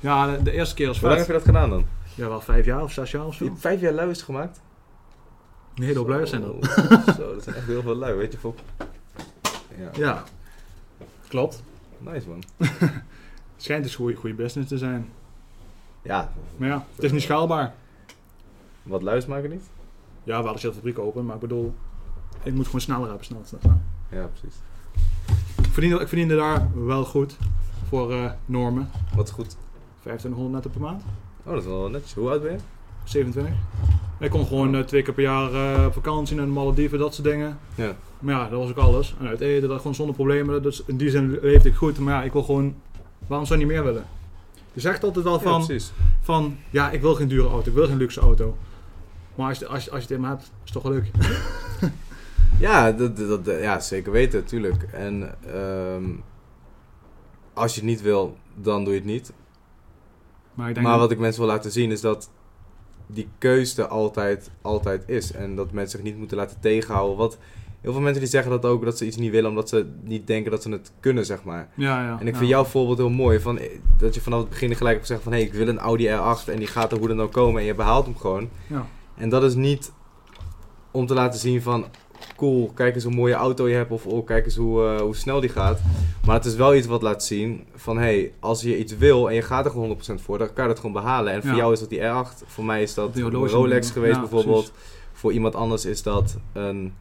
[0.00, 1.36] Ja, de, de eerste keer was Hoe lang heb vet.
[1.36, 1.86] je dat gedaan dan?
[2.14, 3.50] Ja, wel vijf jaar of zes jaar of Je zo.
[3.50, 4.60] hebt vijf jaar luiers gemaakt?
[5.74, 6.64] Een hele hoop zijn dat.
[7.16, 8.38] Zo, dat zijn echt heel veel lui, weet je.
[8.38, 8.54] Voor...
[9.78, 9.90] Ja.
[9.92, 10.22] Ja,
[11.28, 11.62] klopt.
[11.98, 12.42] Nice man.
[13.56, 15.08] Schijnt dus goede, goede business te zijn.
[16.02, 17.74] Ja, Maar ja, het is niet schaalbaar.
[18.82, 19.64] wat luis maken niet?
[20.24, 21.74] Ja, we hadden zelf fabriek open, maar ik bedoel,
[22.42, 23.78] ik moet gewoon sneller hebben, sneller, sneller.
[24.10, 24.58] Ja, precies.
[25.62, 27.36] Ik verdiende, ik verdiende daar wel goed
[27.88, 28.90] voor eh, normen.
[29.14, 29.56] Wat goed.
[30.00, 31.02] 2500 netto per maand.
[31.44, 32.14] Oh, dat is wel netjes.
[32.14, 32.58] Hoe oud ben je?
[33.04, 33.54] 27.
[34.24, 37.14] Ik kon gewoon eh, twee keer per jaar eh, op vakantie naar de Malediven, dat
[37.14, 37.58] soort dingen.
[37.74, 37.96] Ja.
[38.18, 39.14] Maar ja, dat was ook alles.
[39.20, 40.62] En uit eten, dat gewoon zonder problemen.
[40.62, 41.98] Dus in die zin leefde ik goed.
[41.98, 42.74] Maar ja, ik wil gewoon...
[43.26, 44.04] Waarom zou je niet meer willen?
[44.72, 45.70] Je zegt altijd wel van...
[46.20, 48.56] van ja, ik wil geen dure auto, ik wil geen luxe auto.
[49.34, 51.10] Maar als je, als je, als je het in hebt, is het toch wel leuk.
[52.58, 54.82] Ja, dat, dat, ja, zeker weten, tuurlijk.
[54.82, 56.04] En ehm,
[57.52, 59.32] als je het niet wil, dan doe je het niet.
[60.54, 62.30] Maar ik denk Maar wat ik mensen wil laten zien is dat
[63.06, 65.32] die keuze er altijd, altijd is.
[65.32, 67.16] En dat mensen zich niet moeten laten tegenhouden.
[67.16, 67.38] Want
[67.80, 70.26] heel veel mensen die zeggen dat ook, dat ze iets niet willen omdat ze niet
[70.26, 71.68] denken dat ze het kunnen, zeg maar.
[71.74, 72.18] Ja, ja.
[72.20, 72.38] En ik ja.
[72.38, 73.40] vind jouw voorbeeld heel mooi.
[73.40, 75.32] Van, eh, dat je vanaf het begin gelijk hebt gezegd van...
[75.32, 77.60] Hé, hey, ik wil een Audi R8 en die gaat er hoe dan ook komen.
[77.60, 78.48] En je behaalt hem gewoon.
[78.66, 78.86] Ja.
[79.16, 79.92] En dat is niet
[80.90, 81.84] om te laten zien van...
[82.36, 83.90] Cool, kijk eens hoe mooie auto je hebt.
[83.90, 85.80] Of oh, kijk eens hoe, eh, hoe snel die gaat.
[86.26, 87.98] Maar het is wel iets wat laat zien van...
[87.98, 90.38] Hey, als je iets wil en je gaat er gewoon 100% voor...
[90.38, 91.32] Dan kan je dat gewoon behalen.
[91.32, 91.56] En voor Ja.
[91.56, 92.44] jou is dat die R8.
[92.46, 94.30] Voor mij is dat een Rolex ja, geweest precies.
[94.30, 94.72] bijvoorbeeld.
[95.12, 96.92] Voor iemand anders is dat een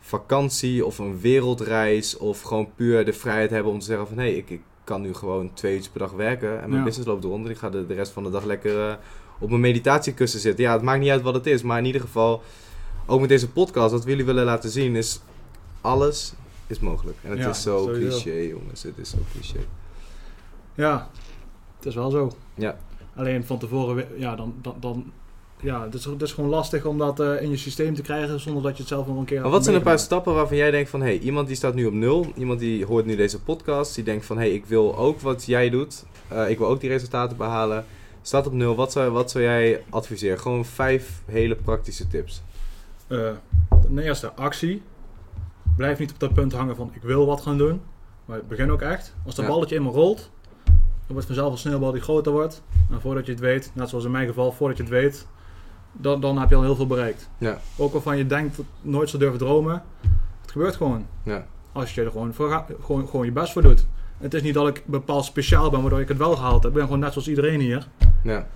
[0.00, 4.22] vakantie of een wereldreis of gewoon puur de vrijheid hebben om te zeggen van hé,
[4.24, 6.84] hey, ik, ik kan nu gewoon twee uur per dag werken en mijn Ja.
[6.84, 7.50] business loopt eronder.
[7.50, 8.94] Ik ga de, de rest van de dag lekker eh,
[9.38, 10.64] op mijn meditatiekussen zitten.
[10.64, 12.42] Ja, het maakt niet uit wat het is, maar in ieder geval,
[13.06, 15.20] ook met deze podcast, wat we jullie willen laten zien is,
[15.80, 16.32] alles
[16.66, 17.16] is mogelijk.
[17.22, 18.08] En het Ja, is zo sowieso.
[18.08, 19.58] cliché jongens, het is zo cliché.
[20.74, 21.10] Ja,
[21.76, 22.32] het is wel zo.
[22.54, 22.76] Ja.
[23.16, 25.12] Alleen van tevoren, ja, dan, dan, dan
[25.60, 28.40] ja, het is, het is gewoon lastig om dat eh, in je systeem te krijgen
[28.40, 30.34] zonder dat je het zelf nog een keer Maar hebt wat zijn een paar stappen
[30.34, 31.00] waarvan jij denkt van...
[31.00, 32.26] hé, hey, iemand die staat nu op nul.
[32.36, 33.94] Iemand die hoort nu deze podcast.
[33.94, 34.36] Die denkt van...
[34.36, 36.04] hé, hey, ik wil ook wat jij doet.
[36.28, 37.84] Eh, ik wil ook die resultaten behalen.
[38.22, 38.74] Staat op nul.
[38.74, 40.40] Wat zou, wat zou jij adviseren?
[40.40, 42.42] Gewoon vijf hele praktische tips.
[43.12, 43.30] Eh,
[43.82, 44.82] ten eerste, actie.
[45.76, 47.80] Blijf niet op dat punt hangen van ik wil wat gaan doen.
[48.24, 49.14] Maar begin ook echt.
[49.26, 49.50] Als dat Ja.
[49.50, 50.30] balletje eenmaal rolt,
[50.64, 50.72] dan
[51.12, 52.62] wordt vanzelf een sneeuwbal die groter wordt.
[52.90, 55.26] En voordat je het weet, net zoals in mijn geval, voordat je het weet,
[55.92, 57.28] dan, dan heb je al heel veel bereikt.
[57.38, 57.58] Ja.
[57.76, 59.82] Ook waarvan je denkt nooit zou durven dromen.
[60.40, 61.06] Het gebeurt gewoon.
[61.22, 61.46] Ja.
[61.72, 63.86] Als je er gewoon, voor gewoon, gewoon je best voor doet.
[64.18, 66.70] Het is niet dat ik bepaald speciaal ben waardoor ik het wel gehaald heb.
[66.72, 67.88] Ik ben gewoon net zoals iedereen hier.
[68.22, 68.46] Ja.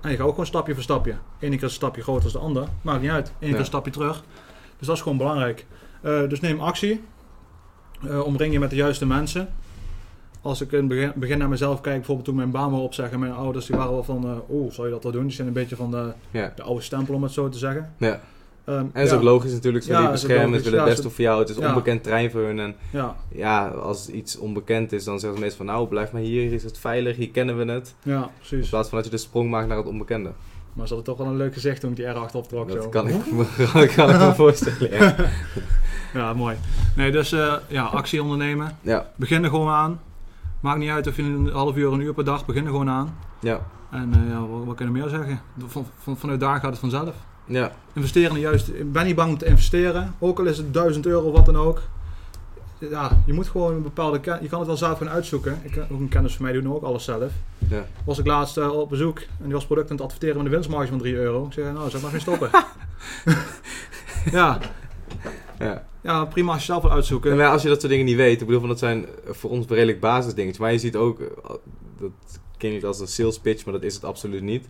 [0.00, 1.14] En je gaat ook gewoon stapje voor stapje.
[1.40, 2.68] Eén keer een stapje groter dan de ander.
[2.82, 3.28] Maakt niet uit.
[3.28, 3.58] Eén keer Ja.
[3.58, 4.22] een stapje terug.
[4.78, 5.66] Dus dat is gewoon belangrijk.
[6.00, 7.04] Eh, dus neem actie.
[8.08, 9.48] Eh, omring je met de juiste mensen.
[10.42, 13.18] Als ik in het begin, begin naar mezelf kijk, bijvoorbeeld toen mijn baan wou opzeggen.
[13.18, 15.22] Mijn ouders die waren wel van, eh oeh, zou je dat wel doen?
[15.26, 16.52] Die zijn een beetje van de, Ja.
[16.56, 17.94] de oude stempel om het zo te zeggen.
[17.98, 18.20] ja.
[18.68, 19.84] Ehm, En dat is ja, ook logisch natuurlijk.
[19.84, 20.58] Ze willen beschermen.
[20.58, 21.40] Ze willen het beste voor jou.
[21.40, 22.58] Het is onbekend terrein voor hun.
[22.58, 25.74] En Ja, ja, als iets onbekend is, dan zeggen ze meestal van...
[25.74, 26.42] Nou, blijf maar hier.
[26.42, 27.16] Hier is het veilig.
[27.16, 27.94] Hier kennen we het.
[28.02, 28.68] ja, In precies.
[28.68, 30.30] plaats van dat je de sprong maakt naar het onbekende.
[30.72, 32.68] Maar ze hadden toch wel een leuk gezicht toen ik die R8 optrok.
[32.68, 32.88] Dat zo.
[32.88, 33.44] kan ik, me,
[33.96, 34.90] kan ik me voorstellen.
[34.98, 35.14] Ja.
[36.14, 36.56] Ja, mooi.
[36.96, 38.78] Nee, dus eh, ja, actie ondernemen.
[38.80, 39.06] ja.
[39.16, 40.00] Begin er gewoon aan.
[40.60, 42.88] Maakt niet uit of je een half uur, een uur per dag, begin er gewoon
[42.90, 43.16] aan.
[43.40, 43.60] Ja.
[43.90, 45.40] En eh, ja, wat, wat kunnen we meer zeggen?
[45.66, 47.14] Van, van, vanuit daar gaat het vanzelf.
[47.48, 47.72] Ja.
[47.94, 48.54] Investeren.
[48.78, 50.14] Ik ben niet bang om te investeren.
[50.18, 51.80] Ook al is het 1000 euro of wat dan ook.
[52.78, 54.20] Ja, je moet gewoon een bepaalde...
[54.20, 55.60] ken- Je kan het wel zelf gaan uitzoeken.
[55.62, 57.32] Ik, ook een kennis van mij doen ook alles zelf.
[57.68, 57.86] Ja.
[58.04, 60.52] Was ik laatst eh, op bezoek en die was product aan het adverteren met een
[60.52, 61.46] winstmarge van 3 euro.
[61.46, 62.50] Ik zeg, nou, ik maar geen stoppen.
[64.32, 64.58] ja,
[65.58, 65.84] ja.
[66.00, 67.30] ja, prima als je zelf wil uitzoeken.
[67.30, 69.50] En maar als je dat soort dingen niet weet, ik bedoel, van dat zijn voor
[69.50, 70.58] ons redelijk basisdingetjes.
[70.58, 71.26] Maar je ziet ook, eh,
[71.98, 72.10] dat
[72.56, 74.66] ken niet als een sales pitch, maar dat is het absoluut niet.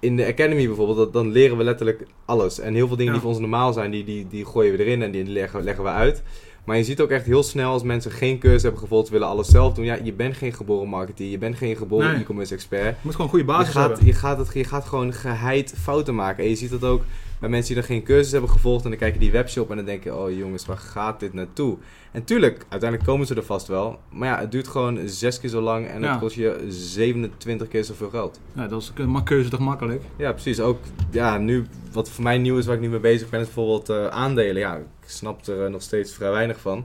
[0.00, 2.58] In de Academy bijvoorbeeld, dat, dan leren we letterlijk alles.
[2.60, 3.18] En heel veel dingen Ja.
[3.18, 5.84] die voor ons normaal zijn, die, die, die gooien we erin en die leggen, leggen
[5.84, 6.22] we uit.
[6.64, 9.48] Maar je ziet ook echt heel snel als mensen geen cursus hebben gevolgd, willen alles
[9.48, 9.84] zelf doen.
[9.84, 12.20] Ja, je bent geen geboren marketeer, je bent geen geboren Nee.
[12.20, 12.82] e-commerce expert.
[12.84, 14.06] Je moet gewoon een goede Je basis gaat, hebben.
[14.06, 16.44] je, gaat het, je gaat gewoon geheid fouten maken.
[16.44, 17.02] En je ziet dat ook
[17.46, 18.84] bij mensen die nog geen cursus hebben gevolgd.
[18.84, 21.76] En dan kijken die webshop en dan denken, oh jongens, waar gaat dit naartoe?
[22.12, 23.98] En tuurlijk, uiteindelijk komen ze er vast wel.
[24.10, 26.10] Maar ja, het duurt gewoon zes keer zo lang en Ja.
[26.10, 28.40] het kost je 27 keer zoveel geld.
[28.52, 30.02] Ja, dat is een keuze toch makkelijk.
[30.16, 30.60] Ja, precies.
[30.60, 30.78] Ook
[31.10, 33.88] ja, nu, wat voor mij nieuw is, waar ik nu mee bezig ben, is bijvoorbeeld
[33.88, 34.56] eh, aandelen.
[34.62, 36.84] Ja, ik snap er eh, nog steeds vrij weinig van.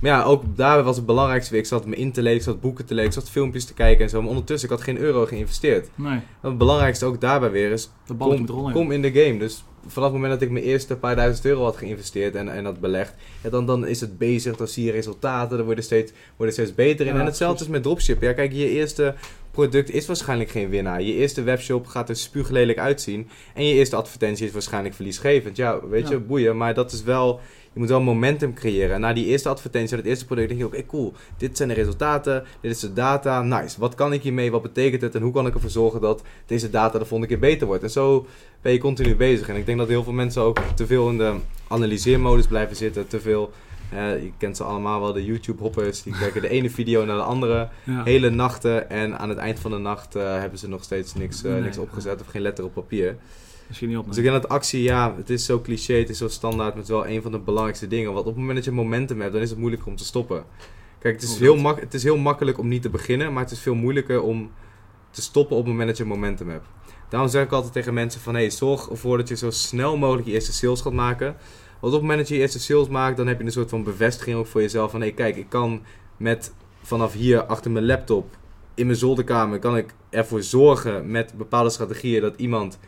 [0.00, 1.56] Maar ja, ook daar was het belangrijkste.
[1.56, 3.74] Ik zat me in te lezen, ik zat boeken te lezen, ik zat filmpjes te
[3.74, 4.20] kijken en zo.
[4.20, 5.88] Maar ondertussen, ik had geen euro geïnvesteerd.
[5.94, 9.38] Nee, Het belangrijkste ook daarbij weer is, de bal moet kom, kom in de game.
[9.38, 12.64] Dus vanaf het moment dat ik mijn eerste paar duizend euro had geïnvesteerd en, en
[12.64, 16.12] had belegd, ja, dan, dan is het bezig, dan zie je resultaten, dan worden steeds,
[16.36, 17.14] worden steeds beter in.
[17.14, 17.74] Ja, en hetzelfde precies.
[17.74, 18.28] is met dropshippen.
[18.28, 19.14] Ja, kijk, je eerste
[19.50, 21.02] product is waarschijnlijk geen winnaar.
[21.02, 23.28] Je eerste webshop gaat er spuuglelijk uitzien.
[23.54, 25.56] En je eerste advertentie is waarschijnlijk verliesgevend.
[25.56, 26.56] Ja, weet je, boeien.
[26.56, 27.40] Maar dat is wel...
[27.72, 28.94] Je moet wel momentum creëren.
[28.94, 30.72] En na die eerste advertentie, dat eerste product, denk je ook...
[30.74, 31.12] Oké, cool.
[31.36, 32.44] Dit zijn de resultaten.
[32.60, 33.42] Dit is de data.
[33.42, 33.80] Nice.
[33.80, 34.50] Wat kan ik hiermee?
[34.50, 35.14] Wat betekent het?
[35.14, 37.82] En hoe kan ik ervoor zorgen dat deze data de volgende keer beter wordt?
[37.82, 38.26] En zo
[38.62, 39.48] ben je continu bezig.
[39.48, 41.34] En ik denk dat heel veel mensen ook te veel in de
[41.68, 43.06] analyseermodus blijven zitten.
[43.06, 43.52] Te veel...
[43.94, 46.02] je kent ze allemaal wel, de YouTube-hoppers.
[46.02, 48.02] Die kijken de ene video naar de andere Ja.
[48.04, 48.90] hele nachten.
[48.90, 51.60] En aan het eind van de nacht eh, hebben ze nog steeds niks, eh, Nee.
[51.60, 53.16] niks opgezet of geen letter op papier.
[53.72, 54.08] Misschien niet op.
[54.08, 56.82] Dus ik denk dat actie, ja, het is zo cliché, het is zo standaard, maar
[56.82, 58.12] het is wel een van de belangrijkste dingen.
[58.12, 60.44] Want op het moment dat je momentum hebt, dan is het moeilijker om te stoppen.
[60.98, 61.62] Kijk, het is, Oh, heel, dat.
[61.62, 64.50] mak het is heel makkelijk om niet te beginnen, maar het is veel moeilijker om
[65.10, 66.66] te stoppen op het moment dat je momentum hebt.
[67.08, 70.26] Daarom zeg ik altijd tegen mensen van, hey, zorg ervoor dat je zo snel mogelijk
[70.26, 71.36] je eerste sales gaat maken.
[71.80, 73.70] Want op het moment dat je je eerste sales maakt, dan heb je een soort
[73.70, 75.82] van bevestiging ook voor jezelf van, hey, kijk, ik kan
[76.16, 76.52] met
[76.82, 78.36] vanaf hier achter mijn laptop
[78.74, 82.78] in mijn zolderkamer, kan ik ervoor zorgen met bepaalde strategieën dat iemand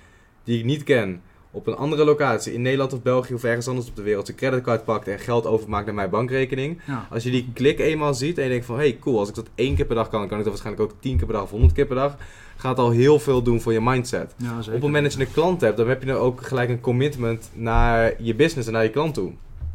[0.44, 1.22] die ik niet ken
[1.54, 4.38] op een andere locatie in Nederland of België of ergens anders op de wereld zijn
[4.38, 6.80] creditcard pakt en geld overmaakt naar mijn bankrekening.
[6.86, 7.06] Ja.
[7.10, 9.48] Als je die klik eenmaal ziet en je denkt van, hey cool, als ik dat
[9.54, 11.50] één keer per dag kan, kan ik dat waarschijnlijk ook tien keer per dag of
[11.50, 12.16] honderd keer per dag.
[12.56, 14.34] Gaat al heel veel doen voor je mindset.
[14.36, 14.58] Ja.
[14.58, 16.80] Op het moment dat je een klant hebt, dan heb je dan ook gelijk een
[16.80, 19.32] commitment naar je business en naar je klant toe.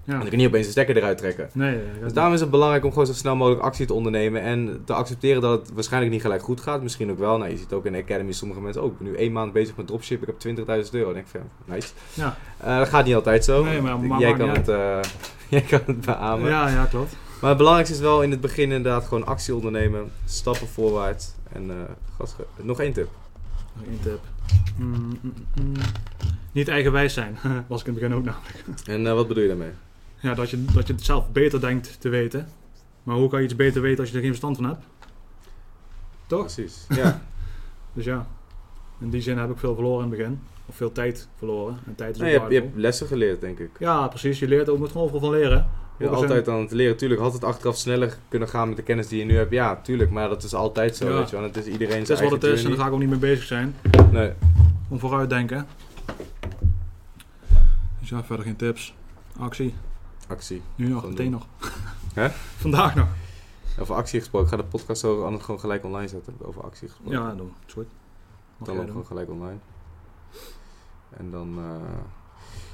[0.10, 0.16] Ja.
[0.16, 1.50] Dan kun je niet opeens een stekker eruit trekken.
[1.54, 4.82] Nee, Dus daarom is het belangrijk om gewoon zo snel mogelijk actie te ondernemen en
[4.86, 6.82] te accepteren dat het waarschijnlijk niet gelijk goed gaat.
[6.82, 7.38] Misschien ook wel.
[7.38, 9.54] Nou, je ziet ook in de Academy sommige mensen, oh, ik ben nu één maand
[9.54, 11.14] bezig met dropship, ik heb 20.000 euro.
[11.14, 11.88] Denk ik ja, nice.
[12.14, 12.38] Ja.
[12.58, 13.64] Eh, dat gaat niet altijd zo.
[13.64, 15.00] Nee, maar- maar jij, kan het, eh,
[15.50, 16.50] jij kan het beamen.
[16.50, 17.16] ja, ja, klopt.
[17.40, 21.70] Maar het belangrijkste is wel in het begin inderdaad gewoon actie ondernemen, stappen voorwaarts en
[21.70, 21.76] eh
[22.18, 23.08] gas Nog één tip.
[23.76, 24.20] Nog één tip.
[24.78, 25.74] Mm, mm, mm.
[26.52, 27.38] Niet eigenwijs zijn,
[27.68, 28.64] was ik in het begin ook namelijk.
[29.08, 29.72] En wat bedoel je daarmee?
[30.20, 32.48] Ja, dat je, dat je het zelf beter denkt te weten.
[33.04, 34.86] Maar hoe kan je iets beter weten als je er geen verstand van hebt?
[36.28, 36.42] Toch?
[36.42, 36.86] Precies.
[36.90, 37.22] Ja.
[37.94, 38.28] Dus ja,
[39.00, 40.40] in die zin heb ik veel verloren in het begin.
[40.66, 41.78] Of veel tijd verloren.
[41.86, 43.70] En tijd is Nee, je, hebt, je hebt lessen geleerd, denk ik.
[43.80, 44.40] Ja, precies.
[44.40, 45.68] Je leert ook, moet gewoon van leren.
[45.98, 46.98] Je bent altijd aan het leren.
[46.98, 49.52] Tuurlijk had het achteraf sneller kunnen gaan met de kennis die je nu hebt.
[49.52, 50.10] Ja, tuurlijk.
[50.12, 51.18] Maar dat is altijd zo, Ja.
[51.18, 51.46] weet je wel.
[51.46, 53.10] Het is iedereen Het zijn is wat het is en daar ga ik ook niet
[53.10, 53.76] mee bezig zijn.
[54.12, 54.32] Nee.
[54.90, 55.68] Om vooruitdenken.
[58.00, 58.94] Dus ja, verder geen tips.
[59.40, 59.74] Actie.
[60.30, 60.62] Actie.
[60.76, 61.42] Nu nog, meteen doen.
[61.60, 61.72] nog.
[62.14, 62.30] Hè?
[62.58, 63.08] Vandaag nog.
[63.80, 64.48] Over actie gesproken.
[64.48, 66.34] Ik ga de podcast zo anders gewoon gelijk online zetten.
[66.42, 67.20] Over actie gesproken.
[67.20, 67.34] Ja,
[67.74, 67.88] goed.
[68.58, 68.88] Mag dan jij ook doen.
[68.90, 69.58] gewoon gelijk online.
[71.10, 71.58] En dan...
[71.58, 71.98] eh,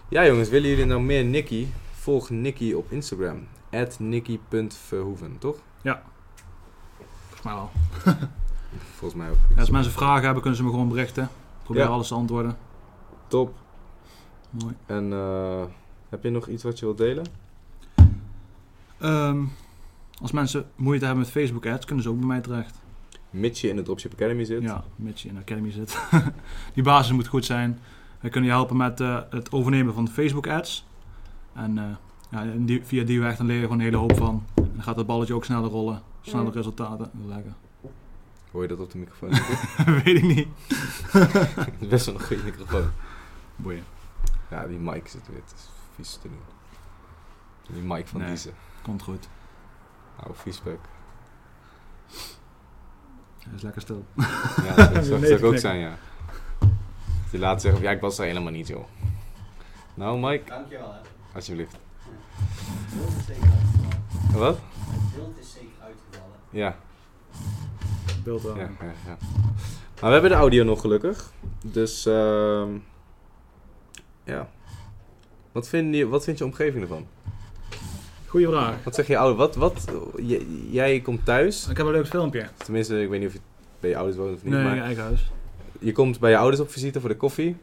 [0.09, 1.67] Ja jongens, willen jullie nou meer Nicky?
[1.93, 3.47] Volg Nicky op Instagram.
[3.99, 5.57] Nicky.verhoeven, toch?
[7.29, 7.69] Volgens mij wel.
[8.97, 9.37] Volgens mij ook.
[9.55, 11.23] Ja, als mensen vragen hebben, kunnen ze me gewoon berichten.
[11.23, 11.89] Ik probeer Ja.
[11.89, 12.57] alles te antwoorden.
[13.27, 13.53] Top.
[14.49, 14.73] Mooi.
[14.85, 15.63] En eh,
[16.09, 17.25] heb je nog iets wat je wilt delen?
[18.97, 19.43] Ehm,
[20.21, 22.79] als mensen moeite hebben met Facebook ads, kunnen ze ook bij mij terecht.
[23.29, 24.61] Mits je in de Dropship Academy zit.
[24.61, 25.99] Ja, mits je in de Academy zit.
[26.73, 27.79] Die basis moet goed zijn.
[28.19, 30.85] We kunnen je helpen met eh, het overnemen van Facebook ads.
[31.53, 31.83] En eh,
[32.29, 34.43] ja, en die, via die weg dan leer je gewoon een hele hoop van.
[34.55, 36.01] En dan gaat het balletje ook sneller rollen.
[36.21, 37.11] Sneller resultaten.
[37.27, 37.53] Lekker.
[38.51, 39.29] Hoor je dat op de microfoon?
[40.03, 40.47] Weet ik niet.
[41.11, 42.89] Het is best wel een goede microfoon.
[43.55, 43.83] Boeien.
[44.49, 45.41] Ja, die mic zit weer.
[45.45, 46.39] Het is vies te doen.
[47.75, 48.29] Die mic van Nee.
[48.29, 48.49] Diese.
[48.85, 49.27] Komt goed.
[50.21, 50.79] Nou, viespeuk.
[53.45, 54.05] Hij is lekker stil.
[54.15, 55.97] Ja, dat zou- zou Nee, zou ik ook zijn, ja.
[57.31, 58.85] Die laat zeggen, ja, ik was er helemaal niet, joh.
[59.93, 60.99] Nou, Mike, Dankjewel hè.
[61.35, 61.71] alsjeblieft.
[61.71, 64.39] Het beeld is zeker uitgevallen.
[64.45, 64.57] Wat?
[64.89, 66.35] Het beeld is zeker uitgevallen.
[66.49, 66.75] Ja,
[68.23, 68.57] Beeld wel.
[68.57, 69.17] ja, ja, ja.
[70.01, 71.31] Maar we hebben de audio nog gelukkig.
[71.65, 72.77] Dus, ehm
[74.23, 74.49] ja.
[75.51, 77.07] Wat vind, je, wat vind je omgeving ervan?
[78.35, 78.75] Goeie vraag.
[78.83, 79.37] Wat zeg je ouder?
[79.37, 81.67] Wat, wat, j- jij komt thuis.
[81.69, 82.47] Ik heb een leuk filmpje.
[82.57, 83.39] Tenminste, ik weet niet of je
[83.79, 84.53] bij je ouders woont of niet.
[84.53, 85.31] Nee, maar eigen huis.
[85.79, 87.55] je komt bij je ouders op visite voor de koffie.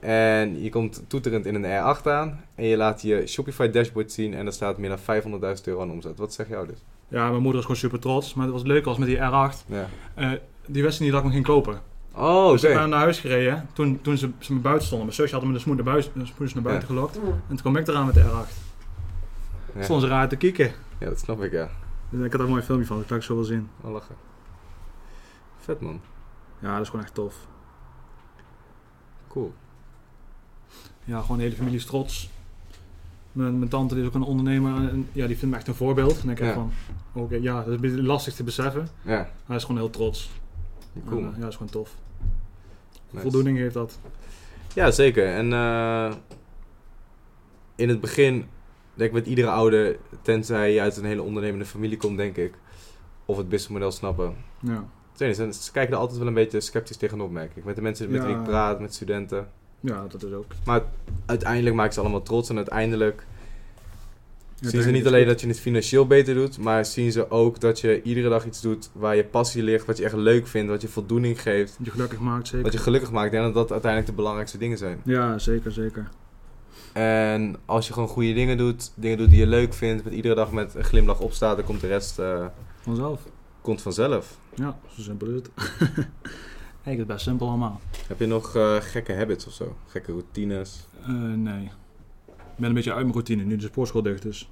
[0.00, 2.40] En je komt toeterend in een R8 aan.
[2.54, 4.34] En je laat je Shopify dashboard zien.
[4.34, 5.22] En er staat meer dan
[5.56, 6.18] 500.000 euro aan omzet.
[6.18, 6.80] Wat zeg je ouders?
[7.08, 8.34] Ja, mijn moeder is gewoon super trots.
[8.34, 9.66] Maar het was leuk als met die R8.
[9.66, 9.88] Ja.
[10.14, 10.30] eh,
[10.66, 11.80] die wisten niet dat ik hem ging kopen.
[12.14, 12.52] Oh, oké.
[12.52, 13.68] Dus ik ben naar huis gereden.
[13.72, 15.06] Toen, toen ze, ze me buiten stonden.
[15.06, 17.16] Mijn zusje had hem met de smoes naar, buis- de smoes naar buiten gelokt.
[17.16, 18.68] En toen kwam ik eraan met de R8.
[19.74, 19.82] Ja.
[19.82, 20.72] Stonden ze raar te kieken.
[20.98, 21.68] ja, dat snap ik, ja.
[22.10, 23.16] Dus ik had daar een mooi filmpje van.
[23.16, 23.68] Ik zo wel zien.
[23.80, 24.14] Wel lachen.
[25.58, 26.00] Vet, man.
[26.58, 27.34] Ja, dat is gewoon echt tof.
[29.28, 29.54] Cool.
[31.04, 32.30] Ja, gewoon de hele familie is trots.
[33.32, 34.88] Mijn, mijn tante die is ook een ondernemer.
[34.90, 36.22] En ja, die vindt me echt een voorbeeld.
[36.22, 36.52] En ik Ja.
[36.52, 36.72] van...
[37.12, 38.88] Oké, ja, dat is een beetje lastig te beseffen.
[39.02, 40.30] Ja, Hij is gewoon heel trots.
[41.06, 41.20] cool.
[41.24, 41.94] En, ja, dat is gewoon tof.
[43.10, 43.22] Nice.
[43.22, 43.98] Voldoening heeft dat.
[44.74, 45.34] Ja, zeker.
[45.34, 46.12] En eh,
[47.74, 48.46] in het begin,
[49.00, 52.54] denk ik met iedere ouder, tenzij je uit een hele ondernemende familie komt, denk ik,
[53.24, 54.34] of het businessmodel snappen.
[54.60, 54.84] Ja.
[55.16, 57.64] Ze, ze kijken er altijd wel een beetje sceptisch tegenop, merk ik.
[57.64, 59.48] Met de mensen met wie ik praat, met studenten.
[59.80, 60.46] Ja, dat is ook.
[60.64, 60.82] Maar
[61.26, 63.26] uiteindelijk maak ik ze allemaal trots en uiteindelijk
[64.60, 67.60] Ja, zien ze niet alleen dat je het financieel beter doet, maar zien ze ook
[67.60, 70.70] dat je iedere dag iets doet waar je passie ligt, wat je echt leuk vindt,
[70.70, 72.62] wat je voldoening geeft, Dat je gelukkig maakt, zeker.
[72.64, 73.30] wat je gelukkig maakt.
[73.30, 75.00] Denk dat dat uiteindelijk de belangrijkste dingen zijn.
[75.04, 76.08] Ja, zeker, zeker.
[76.92, 80.34] En als je gewoon goede dingen doet, dingen doet die je leuk vindt, met iedere
[80.34, 82.46] dag met een glimlach opstaat, dan komt de rest eh,
[82.80, 83.20] Vanzelf.
[83.60, 84.38] komt vanzelf.
[84.54, 85.50] Ja, zo simpel is het.
[85.56, 87.80] Eigenlijk is het best simpel allemaal.
[88.06, 89.76] Heb je nog eh, gekke habits of zo?
[89.86, 90.86] Gekke routines?
[91.02, 91.64] Eh, nee.
[92.26, 94.50] Ik ben een beetje uit mijn routine, nu de sportschool dicht is.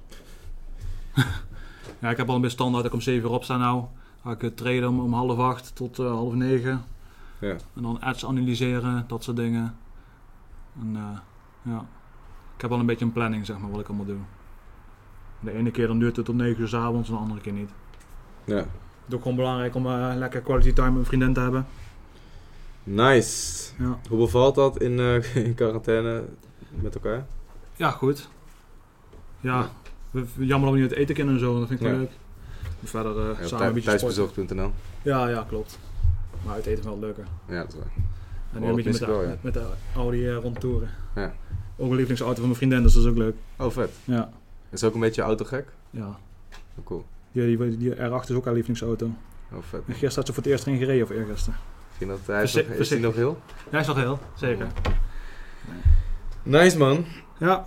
[2.01, 3.83] ja, ik heb al een beetje standaard dat ik om 7 uur opsta nou.
[4.23, 6.83] Ga ik trainen om, om half acht tot half negen.
[7.39, 7.55] Ja.
[7.75, 9.75] En dan ads analyseren, dat soort dingen.
[10.81, 11.21] En
[11.61, 11.85] ja,
[12.59, 14.17] ik heb al een beetje een planning zeg maar wat ik allemaal doe.
[15.39, 17.53] De ene keer dan duurt het tot 9 uur s avonds en de andere keer
[17.53, 17.69] niet.
[18.43, 18.55] Ja.
[18.55, 18.65] Het
[19.07, 21.67] is ook gewoon belangrijk om eh, lekker quality time met mijn vriendin te hebben.
[22.83, 23.71] Nice.
[23.77, 26.23] Ja, Hoe bevalt dat in, eh, in quarantaine
[26.69, 27.25] met elkaar?
[27.75, 28.29] ja goed.
[29.39, 29.69] Ja,
[30.11, 31.95] we- we- jammer dat we niet uit eten kunnen en zo, dat vind ik wel
[31.95, 32.01] Ja.
[32.01, 32.11] leuk.
[32.83, 34.71] Verder eh, samen een beetje thuisbezorgd.nl.
[35.01, 35.79] Ja, ja, klopt.
[36.45, 37.23] Maar uit eten wel leuker.
[37.47, 37.91] Ja, dat is waar.
[38.53, 39.27] En Oh, nu een beetje met, de, wel, ja.
[39.27, 40.89] met, met de Audi rondtoeren.
[41.15, 41.33] Ja.
[41.79, 43.35] Ook een lievelingsauto van mijn vriendin, dus dat is ook leuk.
[43.57, 43.89] Oh, vet.
[44.03, 44.29] Ja,
[44.69, 45.67] Is ook een beetje autogek?
[45.89, 46.17] ja.
[46.79, 47.05] Oh, cool.
[47.31, 49.05] Die, die, die R8 is ook haar lievelingsauto.
[49.51, 49.79] Oh, vet.
[49.79, 51.59] En gisteren had ze voor het eerst erin gereden, of eergisteren.
[51.91, 53.07] Ik vind dat hij is, nog, is hij voorzichtig.
[53.07, 53.39] nog heel?
[53.71, 54.67] Ja, is nog heel, zeker.
[56.43, 57.05] Nice man.
[57.37, 57.63] Ja,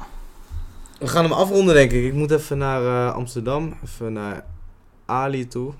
[0.98, 2.04] We gaan hem afronden denk ik.
[2.04, 3.74] Ik moet even naar eh, Amsterdam.
[3.84, 4.44] Even naar
[5.06, 5.72] Ali toe.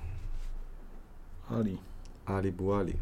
[1.51, 1.79] Audi.
[2.25, 2.99] Ali Bouali.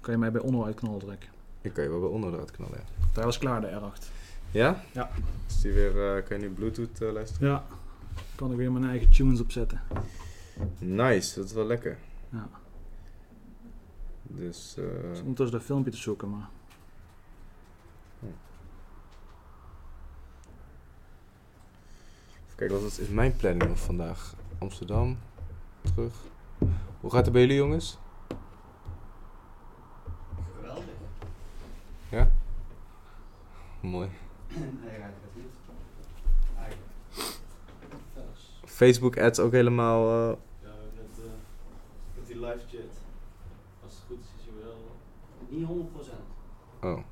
[0.00, 1.26] Kan je mij bij Onno uitknallen direct?
[1.66, 2.78] Ik kan je wel bij onder eruit knallen.
[2.78, 3.04] Ja?
[3.12, 4.10] Hij was klaar, de R8.
[4.50, 4.84] Ja?
[4.92, 5.10] Ja.
[5.46, 7.48] Is die weer, eh, kan je nu Bluetooth eh, luisteren?
[7.48, 7.64] Ja.
[8.34, 9.80] Kan ik weer mijn eigen tunes opzetten.
[10.78, 11.98] Nice, dat is wel lekker.
[12.30, 12.48] Ja.
[14.22, 16.48] Dus, eh, Ik zit ondertussen dat filmpje te zoeken, maar...
[22.54, 24.34] kijken, wat is mijn planning nog vandaag?
[24.58, 25.18] Amsterdam,
[25.82, 26.14] terug.
[27.00, 27.98] Hoe gaat het bij jullie jongens?
[32.16, 32.30] Ja?
[33.80, 34.08] Mooi.
[34.48, 34.58] nee,
[35.00, 35.54] gaat het niet.
[36.58, 36.90] Eigenlijk.
[38.14, 38.60] Vers.
[38.64, 40.08] Facebook ads ook helemaal...
[40.30, 41.30] eh, Ja, met, eh,
[42.16, 42.92] met die live chat.
[43.84, 44.76] Als het goed is, is hij wel.
[45.48, 45.70] Niet 100%.
[46.80, 46.80] oh.
[46.80, 47.02] Kijken.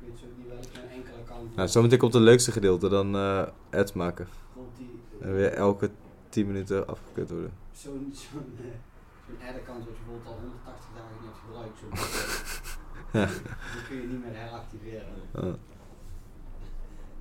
[0.00, 1.56] Ik weet zo niet welke enkele account.
[1.56, 4.26] Nou, zometeen komt het leukste gedeelte, dan eh, ads maken.
[4.54, 5.00] Komt die.
[5.20, 5.90] En weer elke
[6.28, 7.52] 10 minuten afgekut worden.
[7.72, 8.64] Zo'n zo'n eh,
[9.26, 12.45] zo'n ad-account wat je bijvoorbeeld al 180 dagen niet hebt gebruikt.
[13.24, 15.06] Die kun je niet meer heractiveren.
[15.34, 15.52] Oh.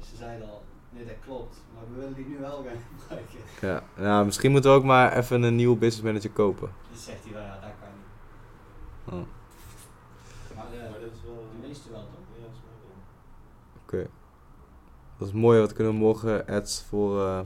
[0.09, 3.39] Ze zeiden al, nee dat klopt, maar we willen die nu wel gaan gebruiken.
[3.61, 3.83] Ja.
[4.03, 6.69] ja, misschien moeten we ook maar even een nieuwe business manager kopen.
[6.91, 9.13] Dus zegt hij wel, ja dat kan niet.
[9.13, 9.27] Oh.
[10.55, 11.45] Maar eh, Maar dat is wel.
[11.61, 12.09] de meeste wel toch?
[12.37, 13.99] Ja, dat is wel.
[14.01, 14.09] Oké.
[15.17, 17.39] Dat is mooi, want we kunnen morgen ads voor eh,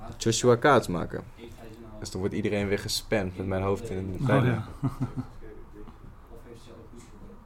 [0.00, 1.24] Maar Joshua Kaats maken.
[1.36, 1.50] nou,
[1.98, 4.66] Dus dan wordt iedereen weer gespamd met mijn hoofd in een Oh, ja.
[6.32, 7.40] of heeft ze ook goed gebruikt?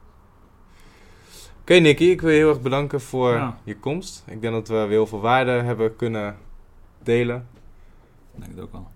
[1.71, 3.57] Oké Nicky, ik wil je heel erg bedanken voor Ja.
[3.63, 4.23] je komst.
[4.27, 6.35] Ik denk dat we weer heel veel waarde hebben kunnen
[7.03, 7.47] delen.
[8.35, 8.87] Ik denk het ook wel.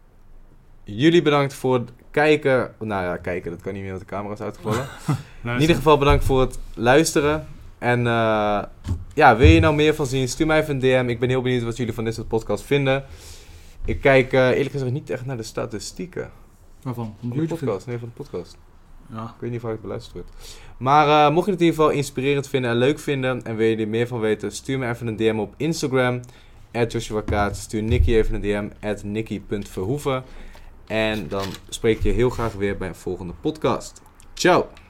[0.83, 2.75] Jullie bedankt voor het kijken.
[2.79, 4.87] Nou ja, kijken, dat kan niet meer met de camera's uitgevallen.
[5.55, 7.47] In ieder geval bedankt voor het luisteren.
[7.77, 8.63] En eh,
[9.13, 10.27] ja, wil je nou meer van zien?
[10.27, 11.09] Stuur mij even een DM.
[11.09, 13.03] Ik ben heel benieuwd wat jullie van dit soort podcast vinden.
[13.85, 16.31] Ik kijk eh, eerlijk gezegd niet echt naar de statistieken
[16.81, 17.15] Waarvan?
[17.19, 17.87] van de podcast.
[17.87, 18.57] Nee, van de podcast.
[19.09, 19.23] Ja.
[19.23, 20.29] Ik weet niet of het beluisterd wordt.
[20.77, 23.67] Maar eh, mocht je het in ieder geval inspirerend vinden en leuk vinden en wil
[23.67, 26.21] je er meer van weten, stuur me even een DM op Instagram.
[26.83, 27.53] Joshua.
[27.53, 28.87] Stuur Nicky even een DM.
[28.87, 30.23] At Nicky.verhoeven.
[30.87, 34.01] En dan spreek ik je heel graag weer bij een volgende podcast.
[34.33, 34.84] Ciao!